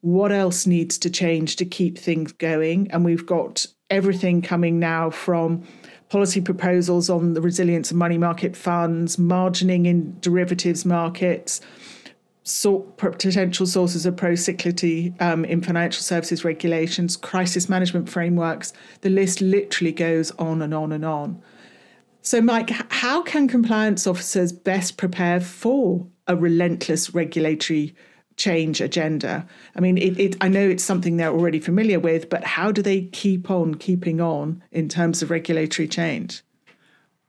what 0.00 0.32
else 0.32 0.66
needs 0.66 0.96
to 0.98 1.10
change 1.10 1.56
to 1.56 1.64
keep 1.64 1.98
things 1.98 2.32
going 2.32 2.90
and 2.90 3.04
we've 3.04 3.26
got 3.26 3.66
everything 3.90 4.42
coming 4.42 4.78
now 4.78 5.10
from 5.10 5.62
policy 6.08 6.40
proposals 6.40 7.10
on 7.10 7.34
the 7.34 7.40
resilience 7.40 7.90
of 7.90 7.96
money 7.96 8.18
market 8.18 8.56
funds 8.56 9.16
margining 9.16 9.86
in 9.86 10.18
derivatives 10.20 10.84
markets 10.84 11.60
potential 12.96 13.66
sources 13.66 14.06
of 14.06 14.16
procyclicity 14.16 15.20
um, 15.20 15.44
in 15.44 15.60
financial 15.60 16.02
services 16.02 16.44
regulations, 16.44 17.16
crisis 17.16 17.68
management 17.68 18.08
frameworks. 18.08 18.72
The 19.02 19.10
list 19.10 19.42
literally 19.42 19.92
goes 19.92 20.30
on 20.32 20.62
and 20.62 20.72
on 20.72 20.92
and 20.92 21.04
on. 21.04 21.42
So, 22.28 22.42
Mike, 22.42 22.68
how 22.90 23.22
can 23.22 23.48
compliance 23.48 24.06
officers 24.06 24.52
best 24.52 24.98
prepare 24.98 25.40
for 25.40 26.06
a 26.26 26.36
relentless 26.36 27.14
regulatory 27.14 27.94
change 28.36 28.82
agenda? 28.82 29.46
I 29.74 29.80
mean, 29.80 29.96
it, 29.96 30.20
it, 30.20 30.36
I 30.42 30.48
know 30.48 30.68
it's 30.68 30.84
something 30.84 31.16
they're 31.16 31.32
already 31.32 31.58
familiar 31.58 31.98
with, 31.98 32.28
but 32.28 32.44
how 32.44 32.70
do 32.70 32.82
they 32.82 33.04
keep 33.04 33.50
on 33.50 33.76
keeping 33.76 34.20
on 34.20 34.62
in 34.70 34.90
terms 34.90 35.22
of 35.22 35.30
regulatory 35.30 35.88
change? 35.88 36.42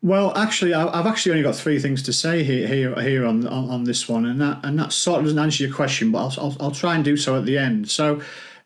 Well, 0.02 0.38
actually, 0.38 0.74
I've 0.74 1.08
actually 1.08 1.32
only 1.32 1.44
got 1.44 1.56
three 1.56 1.80
things 1.80 2.04
to 2.04 2.12
say 2.12 2.44
here 2.44 2.68
here, 2.68 2.94
here 3.02 3.26
on, 3.26 3.48
on, 3.48 3.70
on 3.70 3.84
this 3.86 4.10
one, 4.10 4.26
and 4.26 4.42
that 4.42 4.60
and 4.66 4.78
that 4.80 4.92
sort 4.92 5.20
of 5.20 5.28
doesn't 5.28 5.40
answer 5.40 5.64
your 5.64 5.74
question, 5.74 6.12
but 6.12 6.38
I'll, 6.38 6.44
I'll, 6.44 6.58
I'll 6.60 6.72
try 6.72 6.96
and 6.96 7.06
do 7.06 7.16
so 7.16 7.38
at 7.38 7.46
the 7.46 7.58
end. 7.58 7.90
So, 7.90 8.22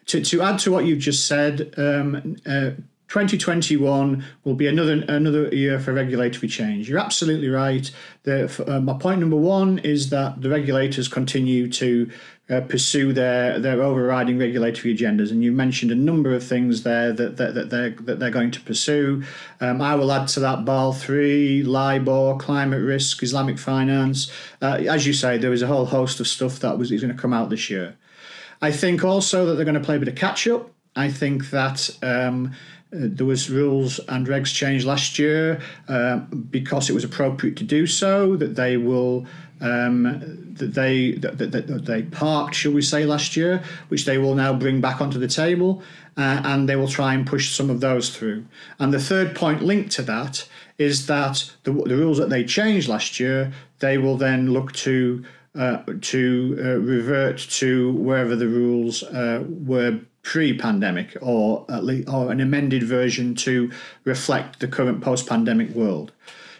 to, 0.07 0.23
to 0.23 0.41
add 0.41 0.57
to 0.61 0.71
what 0.71 0.85
you've 0.85 0.97
just 0.97 1.27
said, 1.27 1.75
um, 1.77 2.37
uh, 2.47 2.71
2021 3.09 4.23
will 4.43 4.55
be 4.55 4.65
another 4.65 5.03
another 5.07 5.47
year 5.49 5.79
for 5.79 5.93
regulatory 5.93 6.47
change. 6.47 6.89
You're 6.89 6.99
absolutely 6.99 7.49
right. 7.49 7.91
The, 8.23 8.65
uh, 8.67 8.79
my 8.79 8.93
point 8.93 9.19
number 9.19 9.35
one 9.35 9.79
is 9.79 10.09
that 10.09 10.41
the 10.41 10.49
regulators 10.49 11.07
continue 11.07 11.69
to 11.73 12.09
uh, 12.49 12.61
pursue 12.61 13.13
their 13.13 13.59
their 13.59 13.81
overriding 13.81 14.37
regulatory 14.37 14.95
agendas. 14.95 15.31
And 15.31 15.43
you 15.43 15.51
mentioned 15.51 15.91
a 15.91 15.95
number 15.95 16.33
of 16.33 16.43
things 16.43 16.83
there 16.83 17.13
that, 17.13 17.37
that, 17.37 17.53
that 17.53 17.69
they're 17.69 17.91
that 17.91 18.19
they're 18.19 18.31
going 18.31 18.51
to 18.51 18.61
pursue. 18.61 19.23
Um, 19.61 19.81
I 19.81 19.95
will 19.95 20.11
add 20.11 20.27
to 20.29 20.39
that 20.39 20.65
Basel 20.65 20.93
three, 20.93 21.63
LIBOR, 21.63 22.37
climate 22.37 22.81
risk, 22.81 23.21
Islamic 23.21 23.59
finance. 23.59 24.31
Uh, 24.61 24.79
as 24.89 25.05
you 25.05 25.13
say, 25.13 25.37
there 25.37 25.53
is 25.53 25.61
a 25.61 25.67
whole 25.67 25.85
host 25.85 26.19
of 26.19 26.27
stuff 26.27 26.59
that 26.59 26.77
was 26.77 26.91
is 26.91 27.01
going 27.01 27.15
to 27.15 27.21
come 27.21 27.33
out 27.33 27.49
this 27.49 27.69
year. 27.69 27.95
I 28.61 28.71
think 28.71 29.03
also 29.03 29.45
that 29.45 29.55
they're 29.55 29.65
going 29.65 29.75
to 29.75 29.81
play 29.81 29.97
a 29.97 29.99
bit 29.99 30.07
of 30.07 30.15
catch 30.15 30.47
up. 30.47 30.71
I 30.95 31.09
think 31.09 31.51
that. 31.51 31.89
Um, 32.01 32.53
there 32.93 33.25
was 33.25 33.49
rules 33.49 33.99
and 34.07 34.27
regs 34.27 34.53
changed 34.53 34.85
last 34.85 35.17
year 35.17 35.59
uh, 35.87 36.17
because 36.17 36.89
it 36.89 36.93
was 36.93 37.03
appropriate 37.03 37.57
to 37.57 37.63
do 37.63 37.87
so. 37.87 38.35
That 38.35 38.55
they 38.55 38.77
will 38.77 39.25
um, 39.61 40.53
that 40.55 40.73
they 40.73 41.13
that, 41.13 41.37
that, 41.37 41.51
that, 41.51 41.85
they 41.85 42.03
parked, 42.03 42.55
shall 42.55 42.73
we 42.73 42.81
say, 42.81 43.05
last 43.05 43.35
year, 43.35 43.63
which 43.87 44.05
they 44.05 44.17
will 44.17 44.35
now 44.35 44.53
bring 44.53 44.81
back 44.81 45.01
onto 45.01 45.17
the 45.17 45.27
table, 45.27 45.81
uh, 46.17 46.41
and 46.43 46.69
they 46.69 46.75
will 46.75 46.87
try 46.87 47.13
and 47.13 47.25
push 47.25 47.55
some 47.55 47.69
of 47.69 47.79
those 47.79 48.15
through. 48.15 48.45
And 48.79 48.93
the 48.93 48.99
third 48.99 49.35
point 49.35 49.63
linked 49.63 49.91
to 49.93 50.03
that 50.03 50.47
is 50.77 51.07
that 51.07 51.51
the, 51.63 51.71
the 51.71 51.97
rules 51.97 52.17
that 52.17 52.29
they 52.29 52.43
changed 52.43 52.87
last 52.87 53.19
year, 53.19 53.53
they 53.79 53.97
will 53.97 54.17
then 54.17 54.51
look 54.51 54.73
to 54.73 55.23
uh, 55.55 55.83
to 56.01 56.57
uh, 56.59 56.63
revert 56.79 57.37
to 57.37 57.93
wherever 57.93 58.35
the 58.35 58.47
rules 58.47 59.03
uh, 59.03 59.43
were 59.47 59.99
pre-pandemic, 60.23 61.15
or 61.21 61.65
at 61.69 61.83
least, 61.83 62.09
or 62.09 62.31
an 62.31 62.41
amended 62.41 62.83
version 62.83 63.35
to 63.35 63.71
reflect 64.05 64.59
the 64.59 64.67
current 64.67 65.01
post-pandemic 65.01 65.69
world. 65.69 66.11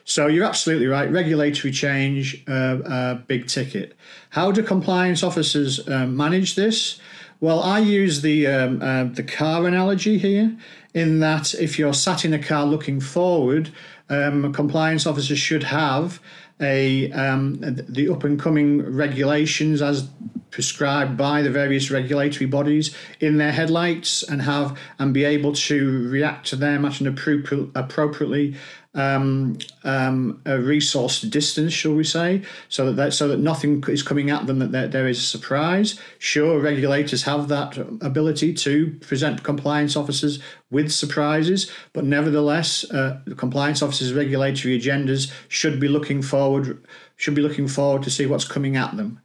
So 0.05 0.27
you're 0.27 0.45
absolutely 0.45 0.87
right. 0.87 1.09
Regulatory 1.09 1.71
change, 1.71 2.43
uh, 2.47 2.51
uh, 2.51 3.13
big 3.15 3.47
ticket. 3.47 3.95
How 4.31 4.51
do 4.51 4.61
compliance 4.61 5.23
officers 5.23 5.87
um, 5.87 6.15
manage 6.17 6.55
this? 6.55 6.99
Well, 7.39 7.61
I 7.61 7.79
use 7.79 8.21
the 8.21 8.47
um, 8.47 8.81
uh, 8.81 9.05
the 9.05 9.23
car 9.23 9.65
analogy 9.65 10.17
here, 10.17 10.55
in 10.93 11.19
that 11.19 11.53
if 11.55 11.79
you're 11.79 11.93
sat 11.93 12.25
in 12.25 12.33
a 12.33 12.39
car 12.39 12.65
looking 12.65 12.99
forward, 12.99 13.71
um, 14.09 14.53
compliance 14.53 15.05
officers 15.05 15.39
should 15.39 15.63
have 15.63 16.21
a 16.61 17.11
um, 17.11 17.57
the 17.59 18.09
up 18.09 18.23
and 18.23 18.39
coming 18.39 18.81
regulations 18.81 19.81
as 19.81 20.07
prescribed 20.53 21.17
by 21.17 21.41
the 21.41 21.49
various 21.49 21.89
regulatory 21.89 22.45
bodies 22.45 22.95
in 23.19 23.37
their 23.37 23.51
headlights 23.51 24.21
and 24.21 24.43
have 24.43 24.77
and 24.99 25.11
be 25.11 25.23
able 25.23 25.51
to 25.51 26.07
react 26.09 26.45
to 26.45 26.55
them 26.55 26.85
at 26.85 27.01
an 27.01 27.07
appropriate, 27.07 27.69
appropriately 27.73 28.55
um, 28.93 29.57
um, 29.83 30.39
a 30.45 30.59
resource 30.59 31.21
distance, 31.21 31.73
shall 31.73 31.95
we 31.95 32.03
say, 32.03 32.43
so 32.69 32.85
that, 32.85 32.95
that 32.97 33.13
so 33.13 33.27
that 33.29 33.39
nothing 33.39 33.83
is 33.87 34.03
coming 34.03 34.29
at 34.29 34.45
them 34.45 34.59
that 34.59 34.71
there, 34.71 34.87
there 34.87 35.07
is 35.07 35.17
a 35.17 35.23
surprise. 35.23 35.99
Sure, 36.19 36.59
regulators 36.59 37.23
have 37.23 37.47
that 37.47 37.75
ability 38.01 38.53
to 38.53 38.91
present 39.01 39.41
compliance 39.41 39.95
officers 39.95 40.37
with 40.69 40.91
surprises, 40.91 41.71
but 41.93 42.05
nevertheless, 42.05 42.83
uh, 42.91 43.19
the 43.25 43.33
compliance 43.33 43.81
officers' 43.81 44.13
regulatory 44.13 44.79
agendas 44.79 45.31
should 45.47 45.79
be 45.79 45.87
looking 45.87 46.21
forward 46.21 46.85
should 47.15 47.33
be 47.33 47.41
looking 47.41 47.67
forward 47.67 48.03
to 48.03 48.11
see 48.11 48.25
what's 48.27 48.45
coming 48.45 48.75
at 48.75 48.95
them 48.97 49.19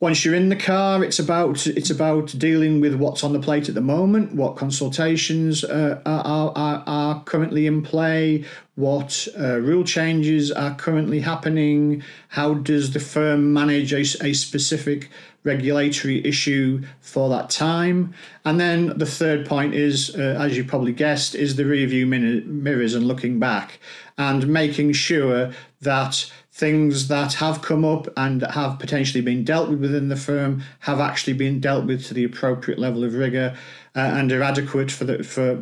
once 0.00 0.24
you're 0.24 0.34
in 0.34 0.48
the 0.48 0.56
car, 0.56 1.04
it's 1.04 1.18
about 1.18 1.66
it's 1.66 1.90
about 1.90 2.34
dealing 2.38 2.80
with 2.80 2.94
what's 2.94 3.22
on 3.22 3.34
the 3.34 3.38
plate 3.38 3.68
at 3.68 3.74
the 3.74 3.82
moment, 3.82 4.34
what 4.34 4.56
consultations 4.56 5.62
uh, 5.62 6.00
are, 6.06 6.52
are, 6.56 6.82
are 6.86 7.22
currently 7.24 7.66
in 7.66 7.82
play, 7.82 8.42
what 8.76 9.28
uh, 9.38 9.58
rule 9.58 9.84
changes 9.84 10.50
are 10.50 10.74
currently 10.74 11.20
happening, 11.20 12.02
how 12.28 12.54
does 12.54 12.92
the 12.92 13.00
firm 13.00 13.52
manage 13.52 13.92
a, 13.92 14.00
a 14.24 14.32
specific 14.32 15.10
regulatory 15.44 16.24
issue 16.26 16.82
for 17.02 17.28
that 17.28 17.50
time, 17.50 18.14
and 18.46 18.58
then 18.58 18.96
the 18.98 19.06
third 19.06 19.46
point 19.46 19.74
is, 19.74 20.16
uh, 20.16 20.36
as 20.40 20.56
you 20.56 20.64
probably 20.64 20.92
guessed, 20.92 21.34
is 21.34 21.56
the 21.56 21.64
review 21.66 22.06
mirrors 22.06 22.94
and 22.94 23.06
looking 23.06 23.38
back 23.38 23.78
and 24.16 24.48
making 24.48 24.92
sure 24.92 25.50
that 25.82 26.30
things 26.60 27.08
that 27.08 27.32
have 27.34 27.62
come 27.62 27.86
up 27.86 28.06
and 28.18 28.42
have 28.42 28.78
potentially 28.78 29.22
been 29.22 29.42
dealt 29.42 29.70
with 29.70 29.80
within 29.80 30.10
the 30.10 30.16
firm 30.16 30.62
have 30.80 31.00
actually 31.00 31.32
been 31.32 31.58
dealt 31.58 31.86
with 31.86 32.06
to 32.06 32.12
the 32.12 32.22
appropriate 32.22 32.78
level 32.78 33.02
of 33.02 33.14
rigor 33.14 33.56
uh, 33.96 33.98
and 33.98 34.30
are 34.30 34.42
adequate 34.42 34.90
for 34.90 35.04
the 35.04 35.24
for 35.24 35.58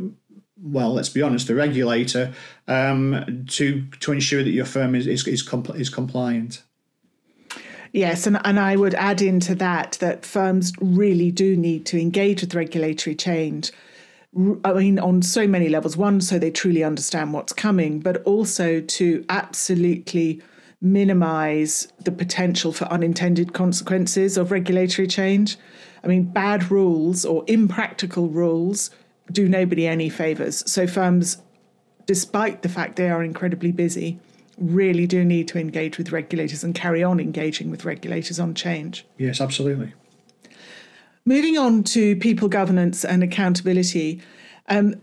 well, 0.60 0.92
let's 0.92 1.08
be 1.08 1.22
honest, 1.22 1.46
the 1.46 1.54
regulator 1.54 2.34
um, 2.66 3.44
to 3.48 3.86
to 4.00 4.10
ensure 4.10 4.42
that 4.42 4.50
your 4.50 4.64
firm 4.64 4.96
is 4.96 5.06
is 5.06 5.26
is, 5.26 5.46
compl- 5.46 5.78
is 5.78 5.88
compliant. 5.88 6.64
Yes, 7.92 8.26
and, 8.26 8.38
and 8.44 8.58
I 8.58 8.74
would 8.74 8.94
add 8.94 9.22
into 9.22 9.54
that 9.54 9.92
that 10.00 10.26
firms 10.26 10.72
really 10.80 11.30
do 11.30 11.56
need 11.56 11.86
to 11.86 11.98
engage 11.98 12.40
with 12.40 12.54
regulatory 12.54 13.14
change. 13.14 13.70
I 14.64 14.72
mean, 14.72 14.98
on 14.98 15.22
so 15.22 15.46
many 15.46 15.68
levels. 15.68 15.96
One, 15.96 16.20
so 16.20 16.38
they 16.38 16.50
truly 16.50 16.84
understand 16.84 17.32
what's 17.32 17.52
coming, 17.52 18.00
but 18.00 18.22
also 18.24 18.80
to 18.80 19.24
absolutely 19.28 20.42
minimize 20.80 21.88
the 22.04 22.12
potential 22.12 22.72
for 22.72 22.84
unintended 22.86 23.52
consequences 23.52 24.36
of 24.36 24.52
regulatory 24.52 25.08
change. 25.08 25.56
I 26.04 26.06
mean, 26.06 26.24
bad 26.24 26.70
rules 26.70 27.24
or 27.24 27.44
impractical 27.46 28.28
rules 28.28 28.90
do 29.32 29.48
nobody 29.48 29.86
any 29.86 30.08
favors. 30.08 30.70
So 30.70 30.86
firms, 30.86 31.42
despite 32.06 32.62
the 32.62 32.68
fact 32.68 32.96
they 32.96 33.10
are 33.10 33.22
incredibly 33.22 33.72
busy, 33.72 34.20
really 34.56 35.06
do 35.06 35.24
need 35.24 35.48
to 35.48 35.58
engage 35.58 35.98
with 35.98 36.12
regulators 36.12 36.64
and 36.64 36.74
carry 36.74 37.02
on 37.02 37.20
engaging 37.20 37.70
with 37.70 37.84
regulators 37.84 38.38
on 38.40 38.54
change. 38.54 39.04
Yes, 39.16 39.40
absolutely. 39.40 39.94
Moving 41.24 41.58
on 41.58 41.84
to 41.84 42.16
people 42.16 42.48
governance 42.48 43.04
and 43.04 43.22
accountability, 43.22 44.22
um, 44.68 44.94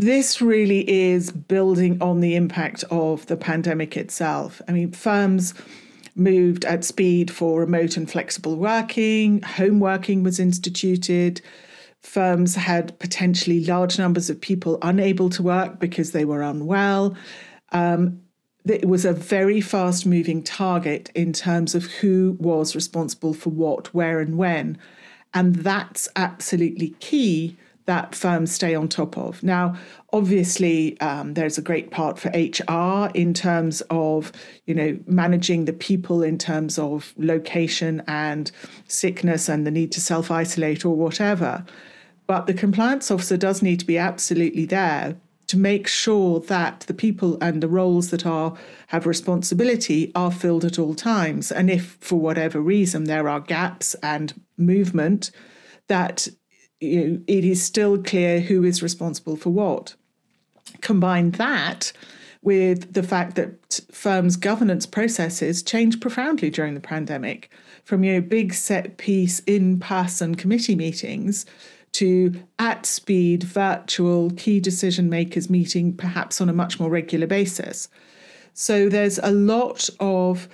this 0.00 0.40
really 0.40 0.88
is 0.88 1.30
building 1.30 2.00
on 2.00 2.20
the 2.20 2.34
impact 2.34 2.84
of 2.90 3.26
the 3.26 3.36
pandemic 3.36 3.98
itself. 3.98 4.62
I 4.66 4.72
mean, 4.72 4.92
firms 4.92 5.52
moved 6.16 6.64
at 6.64 6.84
speed 6.84 7.30
for 7.30 7.60
remote 7.60 7.98
and 7.98 8.10
flexible 8.10 8.56
working, 8.56 9.42
home 9.42 9.78
working 9.78 10.22
was 10.22 10.40
instituted. 10.40 11.42
Firms 12.00 12.54
had 12.54 12.98
potentially 12.98 13.62
large 13.62 13.98
numbers 13.98 14.30
of 14.30 14.40
people 14.40 14.78
unable 14.80 15.28
to 15.30 15.42
work 15.42 15.78
because 15.78 16.12
they 16.12 16.24
were 16.24 16.40
unwell. 16.40 17.14
Um, 17.72 18.22
it 18.66 18.88
was 18.88 19.04
a 19.04 19.12
very 19.12 19.60
fast 19.60 20.06
moving 20.06 20.42
target 20.42 21.10
in 21.14 21.34
terms 21.34 21.74
of 21.74 21.84
who 21.84 22.38
was 22.40 22.74
responsible 22.74 23.34
for 23.34 23.50
what, 23.50 23.92
where, 23.92 24.20
and 24.20 24.38
when. 24.38 24.78
And 25.34 25.56
that's 25.56 26.08
absolutely 26.16 26.90
key 27.00 27.58
that 27.86 28.14
firms 28.14 28.52
stay 28.52 28.74
on 28.74 28.88
top 28.88 29.16
of. 29.18 29.42
Now, 29.42 29.76
obviously, 30.12 31.00
um, 31.00 31.34
there's 31.34 31.58
a 31.58 31.62
great 31.62 31.90
part 31.90 32.18
for 32.18 32.28
HR 32.28 33.10
in 33.14 33.34
terms 33.34 33.80
of, 33.90 34.32
you 34.66 34.74
know, 34.74 34.98
managing 35.06 35.64
the 35.64 35.72
people 35.72 36.22
in 36.22 36.38
terms 36.38 36.78
of 36.78 37.14
location 37.16 38.02
and 38.06 38.50
sickness 38.86 39.48
and 39.48 39.66
the 39.66 39.70
need 39.70 39.92
to 39.92 40.00
self 40.00 40.30
isolate 40.30 40.84
or 40.84 40.94
whatever. 40.94 41.64
But 42.26 42.46
the 42.46 42.54
compliance 42.54 43.10
officer 43.10 43.36
does 43.36 43.60
need 43.60 43.80
to 43.80 43.86
be 43.86 43.98
absolutely 43.98 44.64
there 44.66 45.16
to 45.50 45.56
make 45.56 45.88
sure 45.88 46.38
that 46.38 46.78
the 46.86 46.94
people 46.94 47.36
and 47.40 47.60
the 47.60 47.66
roles 47.66 48.10
that 48.10 48.24
are 48.24 48.56
have 48.86 49.04
responsibility 49.04 50.12
are 50.14 50.30
filled 50.30 50.64
at 50.64 50.78
all 50.78 50.94
times. 50.94 51.50
And 51.50 51.68
if 51.68 51.98
for 52.00 52.20
whatever 52.20 52.60
reason 52.60 53.02
there 53.02 53.28
are 53.28 53.40
gaps 53.40 53.94
and 54.00 54.32
movement, 54.56 55.32
that 55.88 56.28
you 56.80 57.08
know, 57.08 57.20
it 57.26 57.44
is 57.44 57.62
still 57.62 58.02
clear 58.02 58.40
who 58.40 58.64
is 58.64 58.82
responsible 58.82 59.36
for 59.36 59.50
what. 59.50 59.94
Combine 60.80 61.32
that 61.32 61.92
with 62.42 62.94
the 62.94 63.02
fact 63.02 63.36
that 63.36 63.80
firms' 63.92 64.36
governance 64.36 64.86
processes 64.86 65.62
changed 65.62 66.00
profoundly 66.00 66.48
during 66.48 66.74
the 66.74 66.80
pandemic, 66.80 67.50
from 67.84 68.02
you 68.02 68.14
know 68.14 68.20
big 68.20 68.54
set 68.54 68.96
piece 68.96 69.40
in 69.40 69.78
person 69.78 70.34
committee 70.34 70.74
meetings 70.74 71.44
to 71.92 72.32
at 72.58 72.86
speed 72.86 73.42
virtual 73.42 74.30
key 74.30 74.60
decision 74.60 75.10
makers 75.10 75.50
meeting, 75.50 75.92
perhaps 75.92 76.40
on 76.40 76.48
a 76.48 76.52
much 76.52 76.78
more 76.78 76.88
regular 76.88 77.26
basis. 77.26 77.88
So 78.54 78.88
there's 78.88 79.18
a 79.18 79.32
lot 79.32 79.88
of 79.98 80.48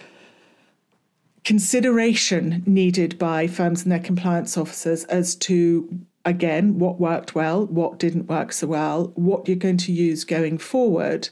consideration 1.45 2.63
needed 2.67 3.19
by 3.19 3.47
firms 3.47 3.83
and 3.83 3.93
their 3.93 4.01
compliance 4.01 4.57
officers 4.57 5.05
as 5.05 5.37
to 5.37 6.06
again, 6.27 6.79
what 6.79 7.01
worked 7.01 7.35
well, 7.35 7.67
what 7.67 7.99
didn't 7.99 8.27
work 8.27 8.53
so 8.53 8.67
well, 8.67 9.13
what 9.15 9.49
you're 9.49 9.57
going 9.57 9.79
to 9.79 9.93
use 9.93 10.25
going 10.25 10.59
forward. 10.59 11.31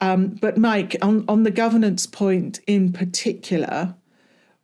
Um, 0.00 0.28
but 0.40 0.58
Mike, 0.58 0.96
on, 1.00 1.24
on 1.28 1.44
the 1.44 1.50
governance 1.50 2.06
point 2.06 2.60
in 2.66 2.92
particular, 2.92 3.94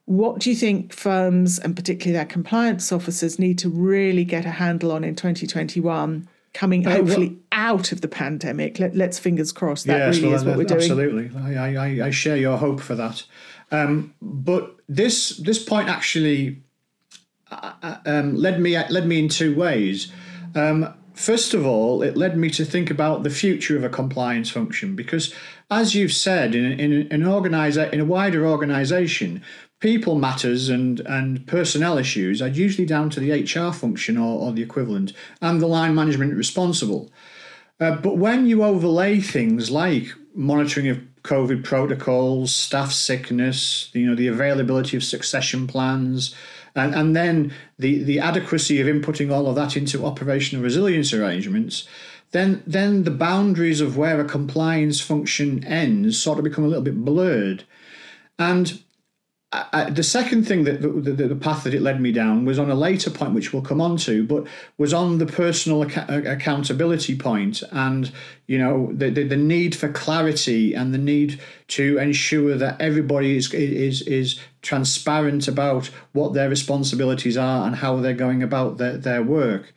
what 0.04 0.40
do 0.40 0.50
you 0.50 0.56
think 0.56 0.92
firms 0.92 1.58
and 1.58 1.74
particularly 1.74 2.12
their 2.12 2.26
compliance 2.26 2.92
officers 2.92 3.38
need 3.38 3.58
to 3.58 3.68
really 3.70 4.24
get 4.24 4.44
a 4.44 4.50
handle 4.50 4.92
on 4.92 5.02
in 5.04 5.14
2021? 5.14 6.28
Coming 6.52 6.86
Uh, 6.86 6.90
hopefully 6.90 7.28
well- 7.30 7.36
out 7.52 7.90
of 7.92 8.00
the 8.00 8.06
pandemic. 8.08 8.78
Let, 8.78 8.94
let's 8.94 9.18
fingers 9.18 9.50
crossed 9.50 9.86
that 9.86 9.98
Yes, 9.98 10.16
really 10.16 10.28
well, 10.28 10.36
is 10.36 10.44
what 10.44 10.56
we're 10.56 10.64
doing. 10.64 10.80
absolutely. 10.82 11.30
I, 11.36 11.74
I, 11.74 12.06
I 12.06 12.10
share 12.10 12.36
your 12.36 12.58
hope 12.58 12.80
for 12.80 12.94
that. 12.94 13.24
Um, 13.72 14.12
but 14.20 14.76
this 14.88 15.30
this 15.38 15.60
point 15.64 15.88
actually 15.88 16.62
um, 18.06 18.34
led 18.36 18.60
me 18.60 18.78
led 18.88 19.06
me 19.06 19.18
in 19.18 19.28
two 19.28 19.54
ways. 19.54 20.12
Um, 20.54 20.92
first 21.14 21.54
of 21.54 21.66
all, 21.66 22.02
it 22.02 22.16
led 22.16 22.36
me 22.36 22.50
to 22.50 22.64
think 22.64 22.90
about 22.90 23.22
the 23.22 23.30
future 23.30 23.76
of 23.76 23.84
a 23.84 23.88
compliance 23.88 24.50
function 24.50 24.94
because, 24.94 25.34
as 25.70 25.94
you've 25.94 26.12
said, 26.12 26.54
in 26.54 26.78
in 26.78 27.08
an 27.10 27.26
organizer 27.26 27.84
in 27.84 28.00
a 28.00 28.04
wider 28.04 28.46
organisation, 28.46 29.42
people 29.80 30.14
matters 30.16 30.68
and 30.68 31.00
and 31.00 31.46
personnel 31.46 31.98
issues 31.98 32.40
are 32.40 32.48
usually 32.48 32.86
down 32.86 33.10
to 33.10 33.20
the 33.20 33.32
HR 33.32 33.72
function 33.72 34.16
or, 34.16 34.40
or 34.40 34.52
the 34.52 34.62
equivalent 34.62 35.12
and 35.40 35.60
the 35.60 35.66
line 35.66 35.94
management 35.94 36.34
responsible. 36.34 37.10
Uh, 37.80 37.96
but 37.96 38.16
when 38.16 38.46
you 38.46 38.62
overlay 38.62 39.20
things 39.20 39.70
like 39.70 40.06
monitoring 40.34 40.88
of 40.88 41.00
COVID 41.22 41.64
protocols, 41.64 42.54
staff 42.54 42.92
sickness, 42.92 43.90
you 43.94 44.06
know, 44.06 44.14
the 44.14 44.28
availability 44.28 44.96
of 44.96 45.02
succession 45.02 45.66
plans, 45.66 46.34
and, 46.74 46.94
and 46.94 47.16
then 47.16 47.52
the, 47.78 48.02
the 48.02 48.18
adequacy 48.18 48.80
of 48.80 48.86
inputting 48.86 49.32
all 49.32 49.46
of 49.46 49.54
that 49.54 49.76
into 49.76 50.04
operational 50.04 50.62
resilience 50.62 51.12
arrangements, 51.12 51.86
then 52.32 52.62
then 52.66 53.04
the 53.04 53.12
boundaries 53.12 53.80
of 53.80 53.96
where 53.96 54.20
a 54.20 54.24
compliance 54.24 55.00
function 55.00 55.62
ends 55.64 56.20
sort 56.20 56.38
of 56.38 56.44
become 56.44 56.64
a 56.64 56.68
little 56.68 56.82
bit 56.82 57.04
blurred. 57.04 57.64
And 58.38 58.82
I, 59.72 59.90
the 59.90 60.02
second 60.02 60.46
thing 60.48 60.64
that 60.64 60.82
the, 60.82 60.88
the, 60.88 61.28
the 61.28 61.36
path 61.36 61.64
that 61.64 61.74
it 61.74 61.82
led 61.82 62.00
me 62.00 62.10
down 62.10 62.44
was 62.44 62.58
on 62.58 62.70
a 62.70 62.74
later 62.74 63.10
point, 63.10 63.34
which 63.34 63.52
we'll 63.52 63.62
come 63.62 63.80
on 63.80 63.96
to, 63.98 64.24
but 64.26 64.46
was 64.78 64.92
on 64.92 65.18
the 65.18 65.26
personal 65.26 65.82
uh, 65.82 66.22
accountability 66.26 67.16
point 67.16 67.62
and 67.70 68.10
you 68.46 68.58
know 68.58 68.90
the, 68.92 69.10
the 69.10 69.22
the 69.24 69.36
need 69.36 69.74
for 69.74 69.90
clarity 69.90 70.74
and 70.74 70.92
the 70.92 70.98
need 70.98 71.40
to 71.68 71.98
ensure 71.98 72.56
that 72.56 72.80
everybody 72.80 73.36
is 73.36 73.52
is 73.54 74.02
is 74.02 74.40
transparent 74.62 75.46
about 75.46 75.86
what 76.12 76.34
their 76.34 76.48
responsibilities 76.48 77.36
are 77.36 77.66
and 77.66 77.76
how 77.76 77.96
they're 77.96 78.12
going 78.12 78.42
about 78.42 78.78
their, 78.78 78.96
their 78.96 79.22
work, 79.22 79.72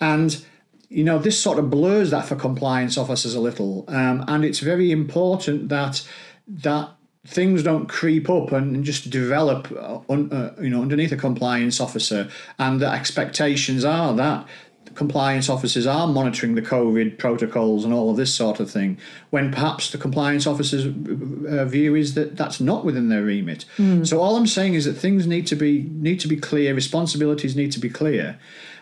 and 0.00 0.44
you 0.88 1.04
know 1.04 1.18
this 1.18 1.40
sort 1.40 1.58
of 1.58 1.70
blurs 1.70 2.10
that 2.10 2.26
for 2.26 2.36
compliance 2.36 2.98
officers 2.98 3.34
a 3.34 3.40
little, 3.40 3.84
um, 3.88 4.24
and 4.28 4.44
it's 4.44 4.60
very 4.60 4.90
important 4.90 5.68
that 5.68 6.06
that 6.46 6.95
things 7.26 7.62
don't 7.62 7.86
creep 7.88 8.30
up 8.30 8.52
and 8.52 8.84
just 8.84 9.10
develop 9.10 9.70
uh, 9.72 9.98
un, 10.08 10.32
uh, 10.32 10.54
you 10.60 10.70
know 10.70 10.82
underneath 10.82 11.12
a 11.12 11.16
compliance 11.16 11.80
officer. 11.80 12.28
And 12.58 12.80
the 12.80 12.88
expectations 12.88 13.84
are 13.84 14.14
that 14.14 14.46
compliance 14.94 15.50
officers 15.50 15.86
are 15.86 16.06
monitoring 16.06 16.54
the 16.54 16.62
covid 16.62 17.18
protocols 17.18 17.84
and 17.84 17.92
all 17.92 18.10
of 18.10 18.16
this 18.16 18.34
sort 18.34 18.58
of 18.60 18.70
thing 18.70 18.98
when 19.28 19.52
perhaps 19.52 19.92
the 19.92 19.98
compliance 19.98 20.46
officer's 20.46 20.86
uh, 20.86 21.64
view 21.66 21.94
is 21.94 22.14
that 22.14 22.36
that's 22.36 22.60
not 22.60 22.84
within 22.84 23.10
their 23.10 23.22
remit. 23.22 23.66
So 24.06 24.20
all 24.20 24.36
i'm 24.36 24.46
saying 24.46 24.74
is 24.74 24.86
that 24.86 24.94
things 24.94 25.26
need 25.26 25.46
to 25.48 25.56
be 25.56 25.82
need 25.82 26.18
to 26.20 26.28
be 26.28 26.36
clear 26.36 26.74
responsibilities 26.74 27.54
need 27.54 27.72
to 27.72 27.80
be 27.80 27.90
clear. 27.90 28.38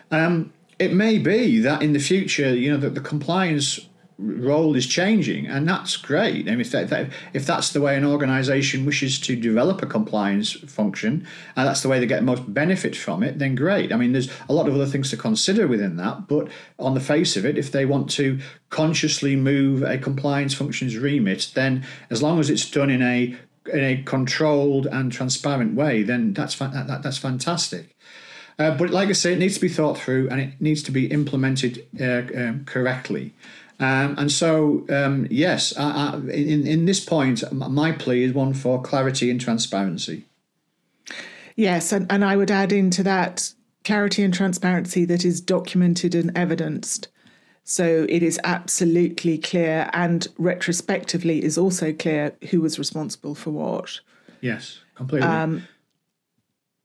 Um, 0.09 0.53
it 0.79 0.93
may 0.93 1.17
be 1.17 1.59
that 1.59 1.81
in 1.81 1.93
the 1.93 1.99
future 1.99 2.55
you 2.55 2.71
know 2.71 2.77
that 2.77 2.95
the 2.95 3.01
compliance 3.01 3.87
role 4.17 4.75
is 4.75 4.87
changing, 4.87 5.45
and 5.47 5.67
that's 5.67 5.97
great. 5.97 6.47
I 6.47 6.51
mean, 6.51 6.61
if 6.61 6.71
that, 6.71 7.09
if 7.33 7.45
that's 7.45 7.71
the 7.71 7.81
way 7.81 7.97
an 7.97 8.05
organisation 8.05 8.85
wishes 8.85 9.19
to 9.21 9.35
develop 9.35 9.81
a 9.81 9.85
compliance 9.85 10.53
function, 10.53 11.27
and 11.55 11.67
that's 11.67 11.81
the 11.81 11.89
way 11.89 11.99
they 11.99 12.05
get 12.05 12.23
most 12.23 12.53
benefit 12.53 12.95
from 12.95 13.23
it, 13.23 13.39
then 13.39 13.55
great. 13.55 13.91
I 13.91 13.97
mean, 13.97 14.13
there's 14.13 14.31
a 14.47 14.53
lot 14.53 14.67
of 14.67 14.75
other 14.75 14.85
things 14.85 15.09
to 15.09 15.17
consider 15.17 15.67
within 15.67 15.97
that, 15.97 16.27
but 16.27 16.47
on 16.79 16.93
the 16.93 16.99
face 16.99 17.35
of 17.35 17.45
it, 17.45 17.57
if 17.57 17.71
they 17.71 17.85
want 17.85 18.09
to 18.11 18.39
consciously 18.69 19.35
move 19.35 19.83
a 19.83 19.97
compliance 19.97 20.53
function's 20.53 20.97
remit, 20.97 21.51
then 21.53 21.85
as 22.09 22.23
long 22.23 22.39
as 22.39 22.49
it's 22.49 22.69
done 22.69 22.89
in 22.89 23.01
a 23.01 23.37
in 23.73 23.83
a 23.83 24.03
controlled 24.03 24.85
and 24.85 25.11
transparent 25.11 25.73
way, 25.73 26.03
then 26.03 26.33
that's 26.33 26.53
fa- 26.53 26.69
that, 26.71 26.87
that, 26.87 27.01
that's 27.01 27.17
fantastic. 27.17 27.95
Uh, 28.57 28.71
but 28.71 28.89
like 28.89 29.09
I 29.09 29.13
say, 29.13 29.33
it 29.33 29.39
needs 29.39 29.55
to 29.55 29.61
be 29.61 29.69
thought 29.69 29.97
through 29.97 30.29
and 30.29 30.39
it 30.39 30.61
needs 30.61 30.81
to 30.83 30.91
be 30.91 31.07
implemented 31.07 31.85
uh, 31.99 32.23
um, 32.39 32.63
correctly. 32.65 33.33
Um, 33.79 34.15
and 34.17 34.31
so, 34.31 34.85
um, 34.89 35.27
yes, 35.29 35.75
I, 35.77 36.13
I, 36.13 36.15
in, 36.31 36.65
in 36.65 36.85
this 36.85 37.03
point, 37.03 37.43
my 37.51 37.91
plea 37.91 38.23
is 38.23 38.33
one 38.33 38.53
for 38.53 38.81
clarity 38.81 39.29
and 39.29 39.39
transparency. 39.39 40.25
Yes, 41.55 41.91
and, 41.91 42.09
and 42.09 42.23
I 42.23 42.35
would 42.35 42.51
add 42.51 42.71
into 42.71 43.03
that 43.03 43.53
clarity 43.83 44.23
and 44.23 44.33
transparency 44.33 45.05
that 45.05 45.25
is 45.25 45.41
documented 45.41 46.15
and 46.15 46.35
evidenced. 46.37 47.07
So 47.63 48.05
it 48.09 48.21
is 48.21 48.39
absolutely 48.43 49.37
clear 49.39 49.89
and 49.93 50.27
retrospectively 50.37 51.43
is 51.43 51.57
also 51.57 51.91
clear 51.93 52.35
who 52.51 52.61
was 52.61 52.77
responsible 52.77 53.35
for 53.35 53.51
what. 53.51 53.99
Yes, 54.39 54.79
completely. 54.95 55.27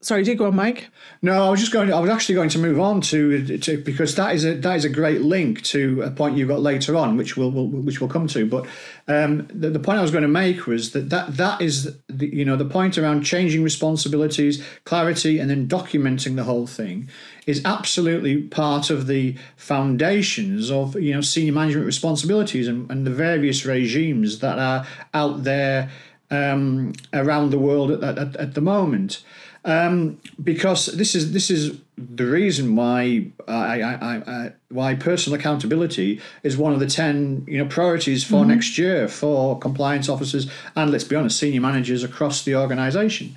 Sorry, 0.03 0.25
do 0.25 0.35
go 0.35 0.47
on, 0.47 0.57
Mike. 0.57 0.89
No, 1.21 1.47
I 1.47 1.51
was 1.51 1.61
just 1.61 1.73
going. 1.73 1.93
I 1.93 2.01
was 2.01 2.09
actually 2.09 2.35
going 2.35 2.49
to 2.51 2.59
move 2.59 2.81
on 2.81 3.03
to, 3.03 3.59
to 3.59 3.77
because 3.77 4.15
that 4.15 4.35
is 4.35 4.47
a 4.47 4.55
that 4.55 4.77
is 4.77 4.87
a 4.87 4.89
great 4.89 5.21
link 5.21 5.61
to 5.65 6.01
a 6.01 6.11
point 6.11 6.39
you 6.39 6.47
got 6.47 6.63
later 6.63 6.97
on, 6.97 7.19
which 7.19 7.37
we'll, 7.37 7.51
we'll 7.51 7.67
which 7.67 8.01
we'll 8.01 8.09
come 8.09 8.27
to. 8.29 8.47
But 8.47 8.67
um, 9.09 9.47
the, 9.53 9.69
the 9.69 9.79
point 9.79 9.99
I 9.99 10.03
was 10.03 10.11
going 10.11 10.23
to 10.23 10.29
make 10.29 10.67
was 10.67 10.93
that 10.93 11.11
that 11.11 11.37
that 11.37 11.61
is 11.61 11.99
the, 12.09 12.35
you 12.35 12.47
know 12.47 12.57
the 12.57 12.65
point 12.65 12.97
around 12.97 13.25
changing 13.25 13.63
responsibilities, 13.63 14.65
clarity, 14.85 15.39
and 15.39 15.51
then 15.51 15.69
documenting 15.69 16.35
the 16.35 16.45
whole 16.45 16.67
thing 16.67 17.11
is 17.47 17.61
absolutely 17.67 18.41
part 18.45 18.89
of 18.89 19.07
the 19.07 19.37
foundations 19.57 20.71
of 20.71 20.99
you 20.99 21.13
know 21.13 21.21
senior 21.21 21.53
management 21.53 21.85
responsibilities 21.85 22.69
and, 22.69 22.91
and 22.91 23.07
the 23.07 23.11
various 23.11 23.67
regimes 23.67 24.39
that 24.39 24.59
are 24.59 24.87
out 25.13 25.45
there 25.45 25.91
um, 26.31 26.95
around 27.13 27.51
the 27.51 27.59
world 27.59 27.91
at, 27.91 28.17
at, 28.17 28.37
at 28.37 28.55
the 28.55 28.63
moment 28.63 29.23
um, 29.65 30.19
because 30.43 30.87
this 30.87 31.15
is 31.15 31.33
this 31.33 31.51
is 31.51 31.79
the 31.99 32.25
reason 32.25 32.77
why 32.77 33.27
I, 33.47 33.83
I, 33.83 33.93
I, 33.93 34.23
I 34.27 34.53
why 34.71 34.95
personal 34.95 35.39
accountability 35.39 36.21
is 36.43 36.57
one 36.57 36.73
of 36.73 36.81
the 36.81 36.87
ten 36.87 37.45
you 37.47 37.59
know 37.59 37.67
priorities 37.67 38.25
for 38.25 38.45
next 38.45 38.79
year 38.79 39.07
for 39.07 39.59
compliance 39.59 40.09
officers 40.09 40.51
and 40.77 40.91
let's 40.91 41.05
be 41.05 41.17
honest 41.17 41.39
senior 41.39 41.61
managers 41.61 42.03
across 42.03 42.43
the 42.45 42.57
organisation. 42.57 43.37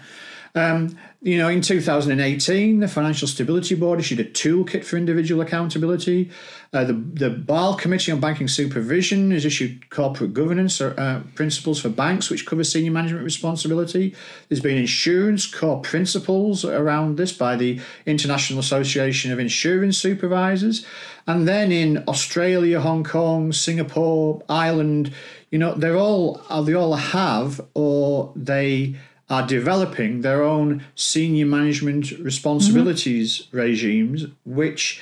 Um, 0.55 0.97
you 1.21 1.37
know, 1.37 1.47
in 1.47 1.61
2018, 1.61 2.79
the 2.79 2.87
Financial 2.87 3.27
Stability 3.27 3.75
Board 3.75 3.99
issued 3.99 4.19
a 4.19 4.25
toolkit 4.25 4.83
for 4.83 4.97
individual 4.97 5.41
accountability. 5.41 6.29
Uh, 6.73 6.83
the, 6.83 6.93
the 6.93 7.29
Basel 7.29 7.75
Committee 7.75 8.11
on 8.11 8.19
Banking 8.19 8.47
Supervision 8.47 9.31
has 9.31 9.45
issued 9.45 9.89
corporate 9.89 10.33
governance 10.33 10.79
uh, 10.79 11.23
principles 11.33 11.81
for 11.81 11.89
banks, 11.89 12.29
which 12.29 12.45
cover 12.45 12.63
senior 12.63 12.91
management 12.91 13.23
responsibility. 13.23 14.13
There's 14.49 14.59
been 14.59 14.77
insurance 14.77 15.47
core 15.47 15.81
principles 15.81 16.65
around 16.65 17.17
this 17.17 17.31
by 17.31 17.55
the 17.55 17.79
International 18.05 18.59
Association 18.59 19.31
of 19.31 19.39
Insurance 19.39 19.97
Supervisors. 19.97 20.85
And 21.25 21.47
then 21.47 21.71
in 21.71 22.03
Australia, 22.07 22.81
Hong 22.81 23.03
Kong, 23.03 23.53
Singapore, 23.53 24.43
Ireland, 24.49 25.13
you 25.49 25.57
know, 25.57 25.73
they're 25.73 25.97
all, 25.97 26.43
they 26.63 26.73
all 26.73 26.95
have 26.95 27.61
or 27.73 28.33
they 28.35 28.95
are 29.33 29.47
developing 29.47 30.21
their 30.21 30.43
own 30.43 30.83
senior 30.93 31.47
management 31.47 32.11
responsibilities 32.19 33.29
mm-hmm. 33.33 33.57
regimes, 33.57 34.27
which 34.45 35.01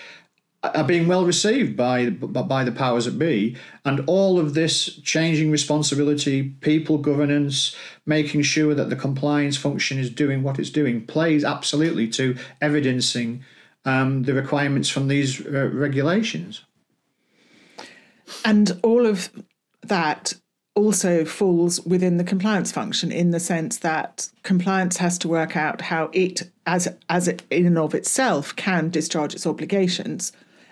are 0.64 0.86
being 0.86 1.06
well 1.06 1.26
received 1.26 1.76
by 1.76 2.10
by 2.10 2.64
the 2.64 2.72
powers 2.72 3.06
that 3.06 3.20
be, 3.20 3.58
and 3.84 4.00
all 4.08 4.40
of 4.40 4.54
this 4.54 4.96
changing 5.04 5.52
responsibility, 5.52 6.38
people 6.62 6.98
governance, 6.98 7.76
making 8.06 8.42
sure 8.44 8.74
that 8.74 8.90
the 8.90 8.96
compliance 8.96 9.58
function 9.58 10.00
is 10.00 10.10
doing 10.10 10.44
what 10.44 10.60
it's 10.60 10.70
doing, 10.70 11.06
plays 11.06 11.44
absolutely 11.44 12.08
to 12.08 12.38
evidencing 12.62 13.44
um, 13.84 14.24
the 14.24 14.34
requirements 14.34 14.88
from 14.88 15.10
these 15.10 15.46
uh, 15.46 15.70
regulations. 15.74 16.64
And 18.46 18.80
all 18.82 19.06
of 19.06 19.30
that 19.84 20.36
also 20.76 21.26
falls 21.26 21.82
within 21.82 22.18
the 22.18 22.24
compliance 22.24 22.72
function 22.72 23.12
in 23.12 23.32
the 23.32 23.40
sense 23.40 23.80
that 23.80 24.30
compliance 24.44 24.98
has 24.98 25.18
to 25.18 25.28
work 25.28 25.58
out 25.58 25.82
how 25.82 26.10
it 26.14 26.50
as 26.66 26.88
as 27.10 27.28
it 27.28 27.44
in 27.50 27.66
and 27.66 27.78
of 27.78 27.94
itself 27.94 28.56
can 28.56 28.90
discharge 28.90 29.34
its 29.34 29.46
obligations 29.46 30.32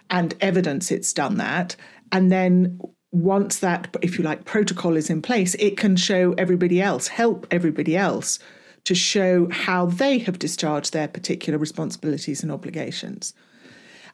and 0.10 0.36
evidence 0.40 0.90
it's 0.90 1.12
done 1.12 1.38
that. 1.38 1.76
And 2.12 2.32
then 2.32 2.80
once 3.12 3.60
that 3.60 3.96
if 4.02 4.18
you 4.18 4.24
like 4.24 4.46
protocol 4.46 4.96
is 4.96 5.10
in 5.10 5.22
place 5.22 5.56
it 5.56 5.76
can 5.76 5.96
show 5.96 6.34
everybody 6.38 6.80
else 6.80 7.08
help 7.08 7.48
everybody 7.50 7.98
else 7.98 8.38
to 8.84 8.94
show 8.96 9.50
how 9.50 9.88
they 9.88 10.20
have 10.20 10.40
discharged 10.40 10.94
their 10.94 11.08
particular 11.08 11.60
responsibilities 11.60 12.42
and 12.42 12.52
obligations. 12.52 13.34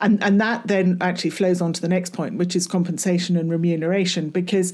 And 0.02 0.22
and 0.24 0.42
that 0.42 0.66
then 0.66 0.98
actually 1.00 1.30
flows 1.30 1.62
on 1.62 1.74
to 1.74 1.82
the 1.82 1.88
next 1.88 2.14
point 2.14 2.40
which 2.40 2.56
is 2.56 2.66
compensation 2.66 3.38
and 3.38 3.52
remuneration 3.52 4.30
because 4.30 4.74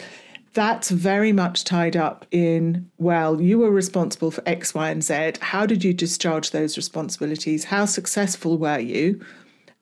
that's 0.53 0.89
very 0.89 1.31
much 1.31 1.63
tied 1.63 1.95
up 1.95 2.25
in 2.31 2.89
well, 2.97 3.41
you 3.41 3.59
were 3.59 3.71
responsible 3.71 4.31
for 4.31 4.43
X, 4.45 4.73
Y, 4.73 4.89
and 4.89 5.03
Z. 5.03 5.33
How 5.39 5.65
did 5.65 5.83
you 5.83 5.93
discharge 5.93 6.51
those 6.51 6.77
responsibilities? 6.77 7.65
How 7.65 7.85
successful 7.85 8.57
were 8.57 8.79
you? 8.79 9.23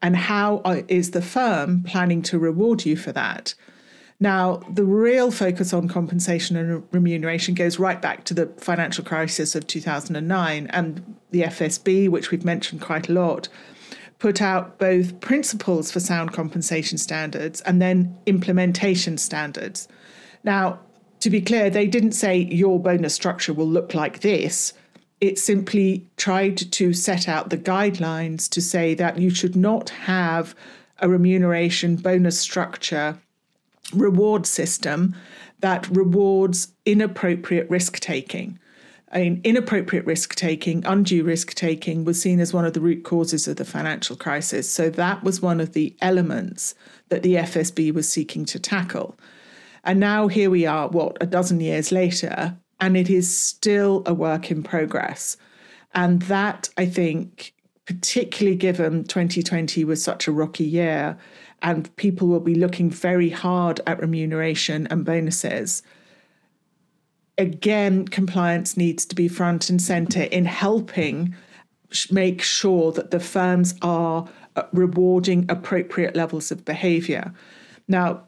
And 0.02 0.16
how 0.16 0.62
is 0.88 1.12
the 1.12 1.22
firm 1.22 1.84
planning 1.84 2.22
to 2.24 2.40
reward 2.40 2.86
you 2.86 2.96
for 2.96 3.12
that? 3.12 3.54
Now, 4.22 4.58
the 4.70 4.84
real 4.84 5.32
focus 5.32 5.74
on 5.74 5.88
compensation 5.88 6.56
and 6.58 6.84
remuneration 6.92 7.54
goes 7.56 7.80
right 7.80 8.02
back 8.02 8.26
to 8.26 8.34
the 8.34 8.48
financial 8.58 9.04
crisis 9.04 9.56
of 9.56 9.66
2009 9.66 10.68
and 10.68 11.16
the 11.32 11.44
FSB, 11.44 12.10
which 12.10 12.30
we've 12.30 12.44
mentioned 12.44 12.82
quite 12.82 13.08
a 13.08 13.14
lot, 13.14 13.48
put 14.20 14.42
out 14.42 14.78
both 14.78 15.22
principles 15.22 15.90
for 15.90 16.02
sound 16.02 16.34
compensation 16.34 16.98
standards 16.98 17.62
and 17.62 17.82
then 17.82 18.18
implementation 18.26 19.18
standards. 19.18 19.88
Now, 20.44 20.80
to 21.20 21.30
be 21.30 21.42
clear, 21.42 21.70
they 21.70 21.88
didn't 21.88 22.14
say 22.14 22.38
your 22.38 22.80
bonus 22.80 23.14
structure 23.14 23.54
will 23.54 23.68
look 23.68 23.94
like 23.94 24.22
this. 24.22 24.74
It 25.20 25.38
simply 25.38 26.08
tried 26.16 26.58
to 26.58 26.94
set 26.94 27.28
out 27.28 27.50
the 27.50 27.58
guidelines 27.58 28.50
to 28.50 28.62
say 28.62 28.94
that 28.96 29.20
you 29.20 29.30
should 29.30 29.56
not 29.56 29.90
have 29.90 30.56
a 31.00 31.10
remuneration 31.10 31.98
bonus 31.98 32.40
structure 32.40 33.18
reward 33.94 34.46
system 34.46 35.16
that 35.60 35.88
rewards 35.90 36.72
inappropriate 36.86 37.70
risk 37.70 38.00
taking. 38.00 38.60
I 39.12 39.22
mean, 39.22 39.42
inappropriate 39.44 40.06
risk 40.06 40.36
taking, 40.36 40.86
undue 40.86 41.24
risk 41.24 41.56
taking 41.56 42.06
was 42.06 42.22
seen 42.22 42.40
as 42.40 42.54
one 42.54 42.66
of 42.66 42.74
the 42.74 42.82
root 42.82 43.04
causes 43.04 43.48
of 43.48 43.58
the 43.58 43.66
financial 43.66 44.16
crisis. 44.16 44.72
So 44.72 44.90
that 44.92 45.24
was 45.24 45.42
one 45.42 45.60
of 45.60 45.74
the 45.74 45.96
elements 46.00 46.76
that 47.10 47.24
the 47.24 47.36
FSB 47.36 47.92
was 47.92 48.08
seeking 48.08 48.46
to 48.46 48.60
tackle. 48.60 49.18
And 49.84 50.00
now 50.00 50.28
here 50.28 50.50
we 50.50 50.66
are, 50.66 50.88
what, 50.90 51.18
a 51.22 51.26
dozen 51.26 51.60
years 51.60 51.92
later, 51.92 52.58
and 52.80 52.98
it 52.98 53.10
is 53.10 53.38
still 53.38 54.04
a 54.06 54.14
work 54.14 54.52
in 54.52 54.64
progress. 54.64 55.38
And 55.94 56.22
that, 56.24 56.70
I 56.78 56.86
think, 56.86 57.54
particularly 57.86 58.56
given 58.56 59.04
2020 59.04 59.84
was 59.84 60.04
such 60.04 60.28
a 60.28 60.32
rocky 60.32 60.64
year, 60.64 61.18
and 61.62 61.94
people 61.96 62.28
will 62.28 62.40
be 62.40 62.56
looking 62.56 62.90
very 62.90 63.30
hard 63.30 63.82
at 63.88 64.00
remuneration 64.00 64.88
and 64.88 65.04
bonuses. 65.04 65.82
Again, 67.38 68.08
compliance 68.08 68.78
needs 68.78 69.06
to 69.06 69.16
be 69.16 69.28
front 69.28 69.70
and 69.70 69.82
center 69.82 70.24
in 70.24 70.46
helping 70.46 71.34
make 72.12 72.42
sure 72.42 72.92
that 72.92 73.12
the 73.12 73.20
firms 73.20 73.74
are 73.82 74.28
uh, 74.56 74.64
rewarding 74.74 75.46
appropriate 75.50 76.16
levels 76.16 76.52
of 76.52 76.66
behavior. 76.66 77.34
Now, 77.88 78.24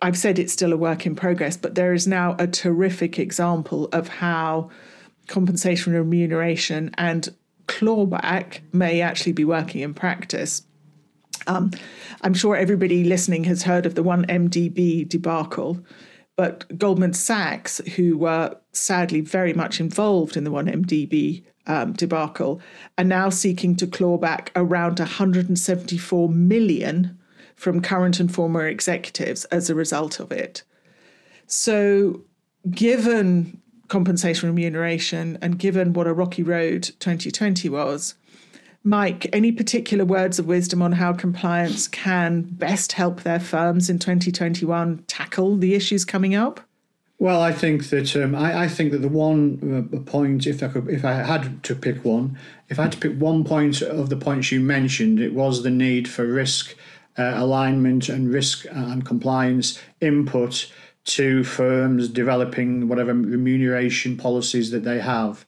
I've 0.00 0.16
said 0.16 0.38
it's 0.38 0.52
still 0.52 0.72
a 0.72 0.76
work 0.76 1.06
in 1.06 1.14
progress, 1.14 1.56
but 1.56 1.74
there 1.74 1.92
is 1.92 2.06
now 2.06 2.36
a 2.38 2.46
terrific 2.46 3.18
example 3.18 3.86
of 3.92 4.08
how 4.08 4.70
compensation 5.26 5.92
remuneration 5.92 6.94
and 6.98 7.28
clawback 7.66 8.60
may 8.72 9.00
actually 9.00 9.32
be 9.32 9.44
working 9.44 9.82
in 9.82 9.94
practice. 9.94 10.62
Um, 11.46 11.70
I'm 12.22 12.34
sure 12.34 12.56
everybody 12.56 13.04
listening 13.04 13.44
has 13.44 13.62
heard 13.62 13.86
of 13.86 13.94
the 13.94 14.02
1MDB 14.02 15.08
debacle, 15.08 15.78
but 16.36 16.78
Goldman 16.78 17.14
Sachs, 17.14 17.78
who 17.96 18.16
were 18.18 18.56
sadly 18.72 19.20
very 19.20 19.52
much 19.52 19.80
involved 19.80 20.36
in 20.36 20.44
the 20.44 20.50
1MDB 20.50 21.44
um, 21.66 21.92
debacle, 21.92 22.60
are 22.96 23.04
now 23.04 23.28
seeking 23.28 23.76
to 23.76 23.86
claw 23.86 24.18
back 24.18 24.50
around 24.56 24.98
174 24.98 26.28
million 26.28 27.17
from 27.58 27.82
current 27.82 28.20
and 28.20 28.32
former 28.32 28.66
executives 28.66 29.44
as 29.46 29.68
a 29.68 29.74
result 29.74 30.20
of 30.20 30.30
it. 30.30 30.62
So, 31.48 32.22
given 32.70 33.60
compensation 33.88 34.48
remuneration 34.48 35.38
and 35.42 35.58
given 35.58 35.92
what 35.92 36.06
a 36.06 36.12
rocky 36.12 36.44
road 36.44 36.84
2020 37.00 37.68
was, 37.68 38.14
Mike, 38.84 39.28
any 39.32 39.50
particular 39.50 40.04
words 40.04 40.38
of 40.38 40.46
wisdom 40.46 40.80
on 40.82 40.92
how 40.92 41.12
compliance 41.12 41.88
can 41.88 42.42
best 42.42 42.92
help 42.92 43.22
their 43.22 43.40
firms 43.40 43.90
in 43.90 43.98
2021 43.98 45.02
tackle 45.08 45.56
the 45.56 45.74
issues 45.74 46.04
coming 46.04 46.36
up? 46.36 46.60
Well, 47.18 47.42
I 47.42 47.50
think 47.50 47.88
that 47.90 48.14
um, 48.14 48.36
I, 48.36 48.62
I, 48.62 48.68
think 48.68 48.92
that 48.92 49.02
the 49.02 49.08
one 49.08 49.90
uh, 49.92 49.98
point, 50.08 50.46
if 50.46 50.62
I 50.62 50.68
could, 50.68 50.88
if 50.88 51.04
I 51.04 51.14
had 51.14 51.64
to 51.64 51.74
pick 51.74 52.04
one, 52.04 52.38
if 52.68 52.78
I 52.78 52.82
had 52.82 52.92
to 52.92 52.98
pick 52.98 53.18
one 53.18 53.42
point 53.42 53.82
of 53.82 54.08
the 54.08 54.16
points 54.16 54.52
you 54.52 54.60
mentioned, 54.60 55.18
it 55.18 55.34
was 55.34 55.64
the 55.64 55.70
need 55.70 56.06
for 56.06 56.24
risk 56.24 56.76
uh, 57.18 57.34
alignment 57.36 58.08
and 58.08 58.32
risk 58.32 58.66
and 58.70 59.04
compliance 59.04 59.78
input 60.00 60.70
to 61.04 61.42
firms 61.42 62.08
developing 62.08 62.86
whatever 62.86 63.14
remuneration 63.14 64.16
policies 64.16 64.70
that 64.70 64.84
they 64.84 65.00
have. 65.00 65.44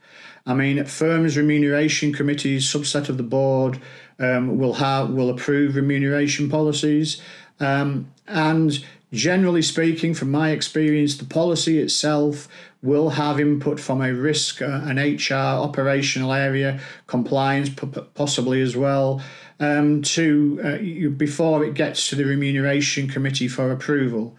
I 0.47 0.55
mean, 0.55 0.85
firms' 0.87 1.37
remuneration 1.37 2.13
committees, 2.13 2.65
subset 2.65 3.09
of 3.09 3.19
the 3.19 3.23
board, 3.23 3.81
um, 4.19 4.59
will 4.59 4.75
have 4.75 5.11
will 5.11 5.31
approve 5.31 5.77
remuneration 5.77 6.49
policies, 6.49 7.21
um, 7.59 8.11
and 8.27 8.85
generally 9.13 9.63
speaking, 9.63 10.15
from 10.15 10.31
my 10.31 10.51
experience, 10.51 11.17
the 11.17 11.25
policy 11.25 11.79
itself 11.79 12.49
will 12.83 13.11
have 13.11 13.39
input 13.39 13.79
from 13.79 14.01
a 14.01 14.13
risk, 14.13 14.63
uh, 14.63 14.81
an 14.85 14.99
HR 14.99 15.35
operational 15.35 16.33
area, 16.33 16.81
compliance 17.07 17.69
p- 17.69 17.87
possibly 18.15 18.63
as 18.63 18.77
well, 18.77 19.21
um, 19.61 20.03
to 20.03 20.61
uh, 20.65 21.09
before 21.11 21.65
it 21.65 21.75
gets 21.75 22.09
to 22.09 22.17
the 22.17 22.25
remuneration 22.25 23.09
committee 23.09 23.49
for 23.49 23.71
approval. 23.71 24.37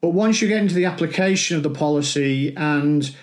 But 0.00 0.10
once 0.10 0.42
you 0.42 0.48
get 0.48 0.58
into 0.58 0.74
the 0.74 0.84
application 0.84 1.56
of 1.56 1.62
the 1.62 1.70
policy 1.70 2.54
and 2.56 3.14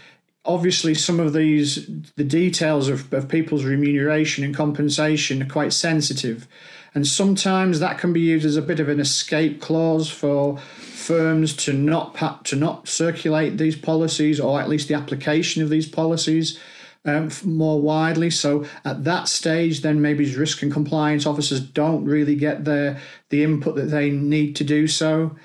obviously 0.46 0.96
some 0.96 1.20
of 1.20 1.34
these 1.34 1.86
the 2.16 2.24
details 2.24 2.90
of, 2.90 3.14
of 3.14 3.28
people's 3.28 3.64
remuneration 3.64 4.44
and 4.44 4.56
compensation 4.56 5.44
are 5.44 5.50
quite 5.50 5.72
sensitive 5.72 6.48
and 6.96 7.06
sometimes 7.06 7.80
that 7.80 8.00
can 8.00 8.12
be 8.12 8.22
used 8.22 8.46
as 8.46 8.58
a 8.58 8.62
bit 8.62 8.80
of 8.80 8.90
an 8.90 9.00
escape 9.00 9.62
clause 9.62 10.10
for 10.10 10.58
firms 10.58 11.56
to 11.56 11.74
not 11.74 12.44
to 12.44 12.56
not 12.56 12.88
circulate 12.88 13.58
these 13.58 13.76
policies 13.76 14.40
or 14.40 14.60
at 14.60 14.68
least 14.68 14.88
the 14.88 14.96
application 14.96 15.62
of 15.62 15.70
these 15.70 15.88
policies 15.88 16.60
um, 17.06 17.30
more 17.44 17.82
widely. 17.82 18.30
So 18.30 18.66
at 18.86 19.04
that 19.06 19.28
stage, 19.28 19.82
then 19.82 20.02
maybe 20.02 20.34
risk 20.36 20.62
and 20.62 20.72
compliance 20.72 21.26
officers 21.26 21.60
don't 21.60 22.06
really 22.06 22.36
get 22.36 22.66
the 22.66 23.00
the 23.30 23.44
input 23.44 23.76
that 23.76 23.90
they 23.90 24.10
need 24.10 24.56
to 24.58 24.64
do 24.64 24.88
so. 24.88 25.36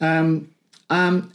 Um, 0.00 0.50
um, 0.90 1.32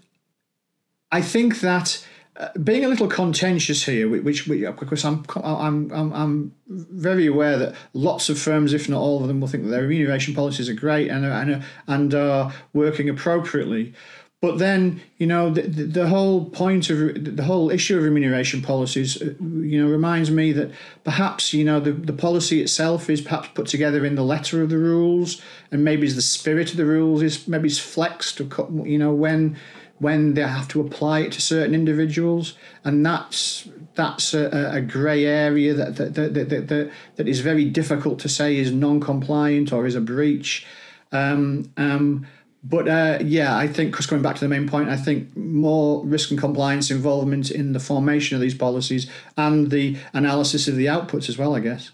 I 1.12 1.22
think 1.22 1.62
that 1.62 2.06
uh, 2.38 2.50
being 2.64 2.86
a 2.86 2.88
little 2.88 3.08
contentious 3.08 3.86
here, 3.86 4.08
which, 4.08 4.48
which 4.48 4.62
because 4.80 5.04
I'm, 5.04 5.26
I'm 5.36 5.92
I'm 5.92 6.14
I'm 6.14 6.54
very 6.68 7.26
aware 7.26 7.58
that 7.58 7.76
lots 7.94 8.30
of 8.30 8.40
firms, 8.40 8.74
if 8.74 8.88
not 8.88 9.00
all 9.00 9.22
of 9.22 9.28
them, 9.28 9.42
will 9.42 9.48
think 9.48 9.64
that 9.64 9.70
their 9.70 9.82
remuneration 9.82 10.36
policies 10.36 10.70
are 10.70 10.74
great 10.74 11.10
and 11.10 11.26
are, 11.26 11.32
and 11.32 11.52
are, 11.52 11.64
and 11.88 12.14
are 12.14 12.54
working 12.74 13.10
appropriately. 13.10 13.94
But 14.40 14.60
then, 14.60 15.02
you 15.18 15.26
know, 15.26 15.50
the, 15.50 15.64
the 15.64 16.08
whole 16.08 16.46
point 16.46 16.92
of 16.92 17.36
the 17.36 17.44
whole 17.44 17.72
issue 17.72 17.98
of 17.98 18.04
remuneration 18.04 18.62
policies, 18.62 19.20
uh, 19.20 19.34
you 19.42 19.84
know, 19.84 19.90
reminds 19.90 20.30
me 20.30 20.52
that 20.52 20.72
perhaps, 21.04 21.54
you 21.54 21.66
know, 21.66 21.80
the, 21.80 21.92
the 21.92 22.14
policy 22.14 22.62
itself 22.62 23.10
is 23.10 23.20
perhaps 23.20 23.50
put 23.56 23.66
together 23.66 24.06
in 24.06 24.14
the 24.14 24.24
letter 24.24 24.62
of 24.62 24.70
the 24.70 24.78
rules, 24.78 25.42
and 25.72 25.84
maybe 25.84 26.08
the 26.08 26.22
spirit 26.22 26.70
of 26.70 26.78
the 26.78 26.86
rules 26.86 27.24
is 27.24 27.48
maybe 27.48 27.68
it's 27.68 27.80
flexed, 27.80 28.40
you 28.40 29.00
know, 29.00 29.12
when 29.12 29.58
when 30.00 30.36
they 30.36 30.42
have 30.42 30.68
to 30.68 30.82
apply 30.82 31.22
it 31.22 31.32
to 31.32 31.42
certain 31.42 31.74
individuals, 31.74 32.54
and 32.84 33.04
that's 33.04 33.68
that's 33.96 34.36
a, 34.36 34.72
a 34.72 34.82
grey 34.82 35.26
area 35.26 35.74
that 35.74 35.96
that, 35.96 36.14
that, 36.14 36.36
that, 36.36 36.68
that, 36.68 36.92
that 37.16 37.28
is 37.28 37.40
very 37.40 37.66
difficult 37.66 38.20
to 38.20 38.30
say 38.30 38.58
is 38.58 38.72
non-compliant 38.72 39.74
or 39.74 39.88
is 39.88 39.96
a 39.96 40.02
breach. 40.02 40.68
Um, 41.12 41.72
um, 41.78 42.28
but 42.70 42.88
uh, 42.88 43.20
yeah, 43.24 43.56
I 43.56 43.68
think, 43.68 43.92
because 43.92 44.08
going 44.08 44.22
back 44.22 44.36
to 44.36 44.42
the 44.42 44.50
main 44.50 44.68
point, 44.68 44.90
I 44.90 44.98
think 44.98 45.36
more 45.38 46.04
risk 46.06 46.32
and 46.32 46.40
compliance 46.40 46.92
involvement 46.92 47.50
in 47.50 47.72
the 47.72 47.80
formation 47.80 48.36
of 48.36 48.42
these 48.42 48.56
policies 48.56 49.10
and 49.38 49.72
the 49.72 49.98
analysis 50.14 50.68
of 50.68 50.76
the 50.76 50.88
outputs 50.88 51.30
as 51.30 51.38
well, 51.38 51.56
I 51.56 51.62
guess. 51.62 51.92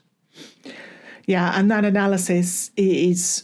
Yeah, 1.25 1.53
and 1.55 1.69
that 1.69 1.85
analysis 1.85 2.71
is 2.75 3.43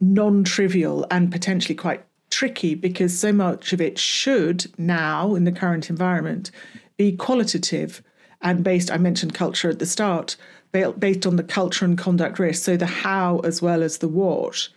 non 0.00 0.44
trivial 0.44 1.06
and 1.10 1.32
potentially 1.32 1.74
quite 1.74 2.04
tricky 2.30 2.74
because 2.74 3.18
so 3.18 3.32
much 3.32 3.72
of 3.72 3.80
it 3.80 3.98
should 3.98 4.66
now, 4.78 5.34
in 5.34 5.44
the 5.44 5.52
current 5.52 5.90
environment, 5.90 6.52
be 6.96 7.16
qualitative 7.16 8.02
and 8.40 8.62
based. 8.62 8.92
I 8.92 8.96
mentioned 8.96 9.34
culture 9.34 9.70
at 9.70 9.80
the 9.80 9.86
start, 9.86 10.36
based 10.70 11.26
on 11.26 11.36
the 11.36 11.42
culture 11.42 11.84
and 11.84 11.98
conduct 11.98 12.38
risk. 12.38 12.62
So 12.62 12.76
the 12.76 12.86
how 12.86 13.40
as 13.40 13.60
well 13.60 13.82
as 13.82 13.98
the 13.98 14.08
what. 14.08 14.68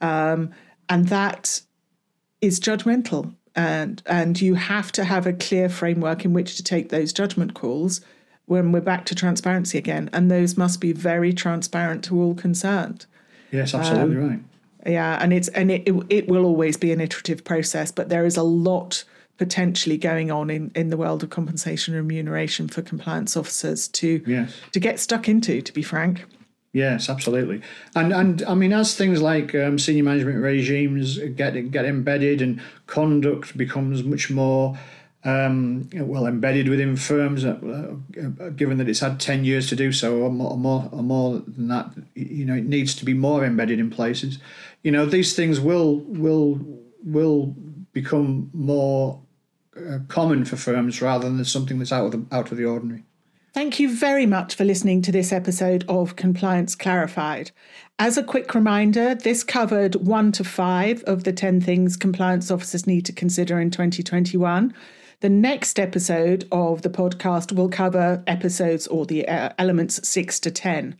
Um, 0.00 0.50
and 0.90 1.08
that 1.08 1.62
is 2.42 2.60
judgmental. 2.60 3.34
And, 3.56 4.02
and 4.06 4.40
you 4.40 4.54
have 4.54 4.92
to 4.92 5.04
have 5.04 5.26
a 5.26 5.32
clear 5.32 5.68
framework 5.68 6.24
in 6.24 6.32
which 6.32 6.56
to 6.56 6.62
take 6.62 6.90
those 6.90 7.12
judgment 7.12 7.54
calls 7.54 8.00
when 8.46 8.72
we're 8.72 8.80
back 8.80 9.06
to 9.06 9.14
transparency 9.14 9.78
again. 9.78 10.08
And 10.12 10.30
those 10.30 10.56
must 10.56 10.80
be 10.80 10.92
very 10.92 11.32
transparent 11.32 12.04
to 12.04 12.20
all 12.20 12.34
concerned. 12.34 13.06
Yes, 13.50 13.74
absolutely 13.74 14.16
um, 14.16 14.28
right. 14.28 14.40
Yeah, 14.86 15.18
and 15.20 15.32
it's 15.32 15.48
and 15.48 15.70
it, 15.70 15.86
it 15.86 15.94
it 16.08 16.28
will 16.28 16.44
always 16.44 16.76
be 16.76 16.90
an 16.90 17.00
iterative 17.00 17.44
process, 17.44 17.92
but 17.92 18.08
there 18.08 18.24
is 18.24 18.36
a 18.36 18.42
lot 18.42 19.04
potentially 19.36 19.98
going 19.98 20.30
on 20.30 20.48
in, 20.50 20.70
in 20.74 20.90
the 20.90 20.96
world 20.96 21.22
of 21.22 21.30
compensation 21.30 21.94
and 21.94 22.06
remuneration 22.06 22.68
for 22.68 22.82
compliance 22.82 23.36
officers 23.36 23.88
to 23.88 24.22
Yes. 24.26 24.52
to 24.72 24.80
get 24.80 24.98
stuck 25.00 25.28
into, 25.28 25.60
to 25.60 25.72
be 25.72 25.82
frank. 25.82 26.24
Yes, 26.72 27.10
absolutely, 27.10 27.62
and 27.96 28.12
and 28.12 28.44
I 28.44 28.54
mean, 28.54 28.72
as 28.72 28.94
things 28.94 29.20
like 29.20 29.56
um, 29.56 29.76
senior 29.76 30.04
management 30.04 30.38
regimes 30.38 31.18
get 31.18 31.72
get 31.72 31.84
embedded 31.84 32.40
and 32.40 32.60
conduct 32.86 33.56
becomes 33.58 34.04
much 34.04 34.30
more 34.30 34.78
um, 35.24 35.88
well 35.92 36.26
embedded 36.26 36.68
within 36.68 36.94
firms, 36.94 37.44
uh, 37.44 37.58
uh, 38.40 38.50
given 38.50 38.78
that 38.78 38.88
it's 38.88 39.00
had 39.00 39.18
ten 39.18 39.44
years 39.44 39.68
to 39.70 39.74
do 39.76 39.90
so, 39.90 40.18
or 40.20 40.30
more, 40.30 40.52
or 40.52 40.56
more, 40.56 40.88
or 40.92 41.02
more 41.02 41.40
than 41.40 41.66
that, 41.68 41.90
you 42.14 42.44
know, 42.44 42.54
it 42.54 42.66
needs 42.66 42.94
to 42.94 43.04
be 43.04 43.14
more 43.14 43.44
embedded 43.44 43.80
in 43.80 43.90
places. 43.90 44.38
You 44.84 44.92
know, 44.92 45.06
these 45.06 45.34
things 45.34 45.58
will 45.58 45.96
will 46.06 46.60
will 47.02 47.56
become 47.92 48.48
more 48.54 49.20
uh, 49.76 49.98
common 50.06 50.44
for 50.44 50.54
firms 50.56 51.02
rather 51.02 51.28
than 51.28 51.44
something 51.44 51.80
that's 51.80 51.90
out 51.90 52.06
of 52.06 52.12
the 52.12 52.24
out 52.36 52.52
of 52.52 52.58
the 52.58 52.64
ordinary. 52.64 53.02
Thank 53.52 53.80
you 53.80 53.92
very 53.92 54.26
much 54.26 54.54
for 54.54 54.64
listening 54.64 55.02
to 55.02 55.10
this 55.10 55.32
episode 55.32 55.84
of 55.88 56.14
Compliance 56.14 56.76
Clarified. 56.76 57.50
As 57.98 58.16
a 58.16 58.22
quick 58.22 58.54
reminder, 58.54 59.16
this 59.16 59.42
covered 59.42 59.96
one 59.96 60.30
to 60.32 60.44
five 60.44 61.02
of 61.02 61.24
the 61.24 61.32
10 61.32 61.60
things 61.60 61.96
compliance 61.96 62.52
officers 62.52 62.86
need 62.86 63.04
to 63.06 63.12
consider 63.12 63.58
in 63.58 63.72
2021. 63.72 64.72
The 65.18 65.28
next 65.28 65.80
episode 65.80 66.46
of 66.52 66.82
the 66.82 66.90
podcast 66.90 67.50
will 67.50 67.68
cover 67.68 68.22
episodes 68.28 68.86
or 68.86 69.04
the 69.04 69.26
uh, 69.26 69.50
elements 69.58 70.08
six 70.08 70.38
to 70.40 70.52
10. 70.52 70.96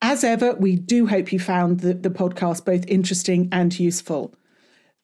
As 0.00 0.24
ever, 0.24 0.54
we 0.54 0.76
do 0.76 1.06
hope 1.06 1.30
you 1.30 1.38
found 1.38 1.80
the, 1.80 1.92
the 1.92 2.10
podcast 2.10 2.64
both 2.64 2.86
interesting 2.88 3.50
and 3.52 3.78
useful. 3.78 4.34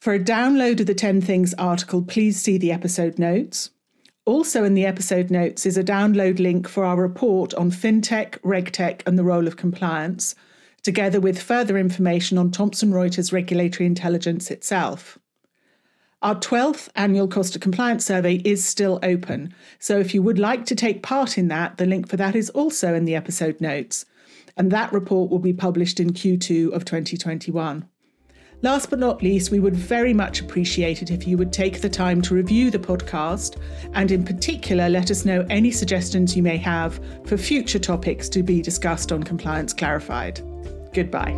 For 0.01 0.15
a 0.15 0.19
download 0.19 0.81
of 0.81 0.87
the 0.87 0.95
10 0.95 1.21
Things 1.21 1.53
article, 1.55 2.01
please 2.01 2.41
see 2.41 2.57
the 2.57 2.73
episode 2.73 3.19
notes. 3.19 3.69
Also, 4.25 4.63
in 4.63 4.75
the 4.75 4.87
episode 4.87 5.33
notes 5.33 5.67
is 5.67 5.77
a 5.77 5.83
download 5.83 6.39
link 6.39 6.69
for 6.69 6.85
our 6.85 6.97
report 6.97 7.53
on 7.55 7.73
fintech, 7.73 8.39
regtech, 8.43 9.03
and 9.05 9.19
the 9.19 9.25
role 9.25 9.49
of 9.49 9.57
compliance, 9.57 10.37
together 10.85 11.21
with 11.21 11.43
further 11.43 11.77
information 11.77 12.39
on 12.39 12.53
Thomson 12.53 12.93
Reuters 12.93 13.33
regulatory 13.33 13.85
intelligence 13.85 14.49
itself. 14.49 15.19
Our 16.23 16.37
12th 16.37 16.89
annual 16.95 17.27
cost 17.27 17.57
of 17.57 17.63
compliance 17.63 18.05
survey 18.05 18.37
is 18.45 18.65
still 18.65 19.01
open, 19.03 19.53
so 19.81 19.99
if 19.99 20.15
you 20.15 20.23
would 20.23 20.39
like 20.39 20.67
to 20.67 20.77
take 20.77 21.03
part 21.03 21.37
in 21.37 21.49
that, 21.49 21.79
the 21.79 21.87
link 21.87 22.09
for 22.09 22.17
that 22.17 22.37
is 22.37 22.49
also 22.51 22.95
in 22.95 23.07
the 23.07 23.17
episode 23.17 23.61
notes, 23.61 24.05
and 24.57 24.71
that 24.71 24.93
report 24.93 25.33
will 25.33 25.41
be 25.41 25.53
published 25.53 25.99
in 25.99 26.13
Q2 26.13 26.73
of 26.73 26.85
2021. 26.85 27.89
Last 28.63 28.91
but 28.91 29.01
not 29.01 29.23
least, 29.23 29.51
we 29.51 29.59
would 29.59 29.75
very 29.75 30.15
much 30.15 30.41
appreciate 30.41 31.03
it 31.03 31.11
if 31.11 31.27
you 31.27 31.37
would 31.37 31.53
take 31.53 31.81
the 31.81 31.89
time 31.89 32.23
to 32.23 32.35
review 32.35 32.71
the 32.71 32.79
podcast 32.79 33.57
and, 33.95 34.13
in 34.13 34.25
particular, 34.25 34.89
let 34.89 35.11
us 35.11 35.25
know 35.25 35.45
any 35.51 35.73
suggestions 35.73 36.37
you 36.37 36.45
may 36.45 36.57
have 36.59 37.01
for 37.27 37.37
future 37.37 37.81
topics 37.81 38.29
to 38.29 38.45
be 38.45 38.63
discussed 38.63 39.11
on 39.11 39.25
Compliance 39.25 39.73
Clarified. 39.73 40.41
Goodbye. 40.93 41.33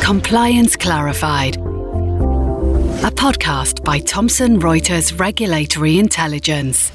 Compliance 0.00 0.76
Clarified. 0.76 1.56
A 1.56 3.10
podcast 3.10 3.82
by 3.82 3.98
Thomson 3.98 4.60
Reuters 4.60 5.18
Regulatory 5.18 5.98
Intelligence. 5.98 6.92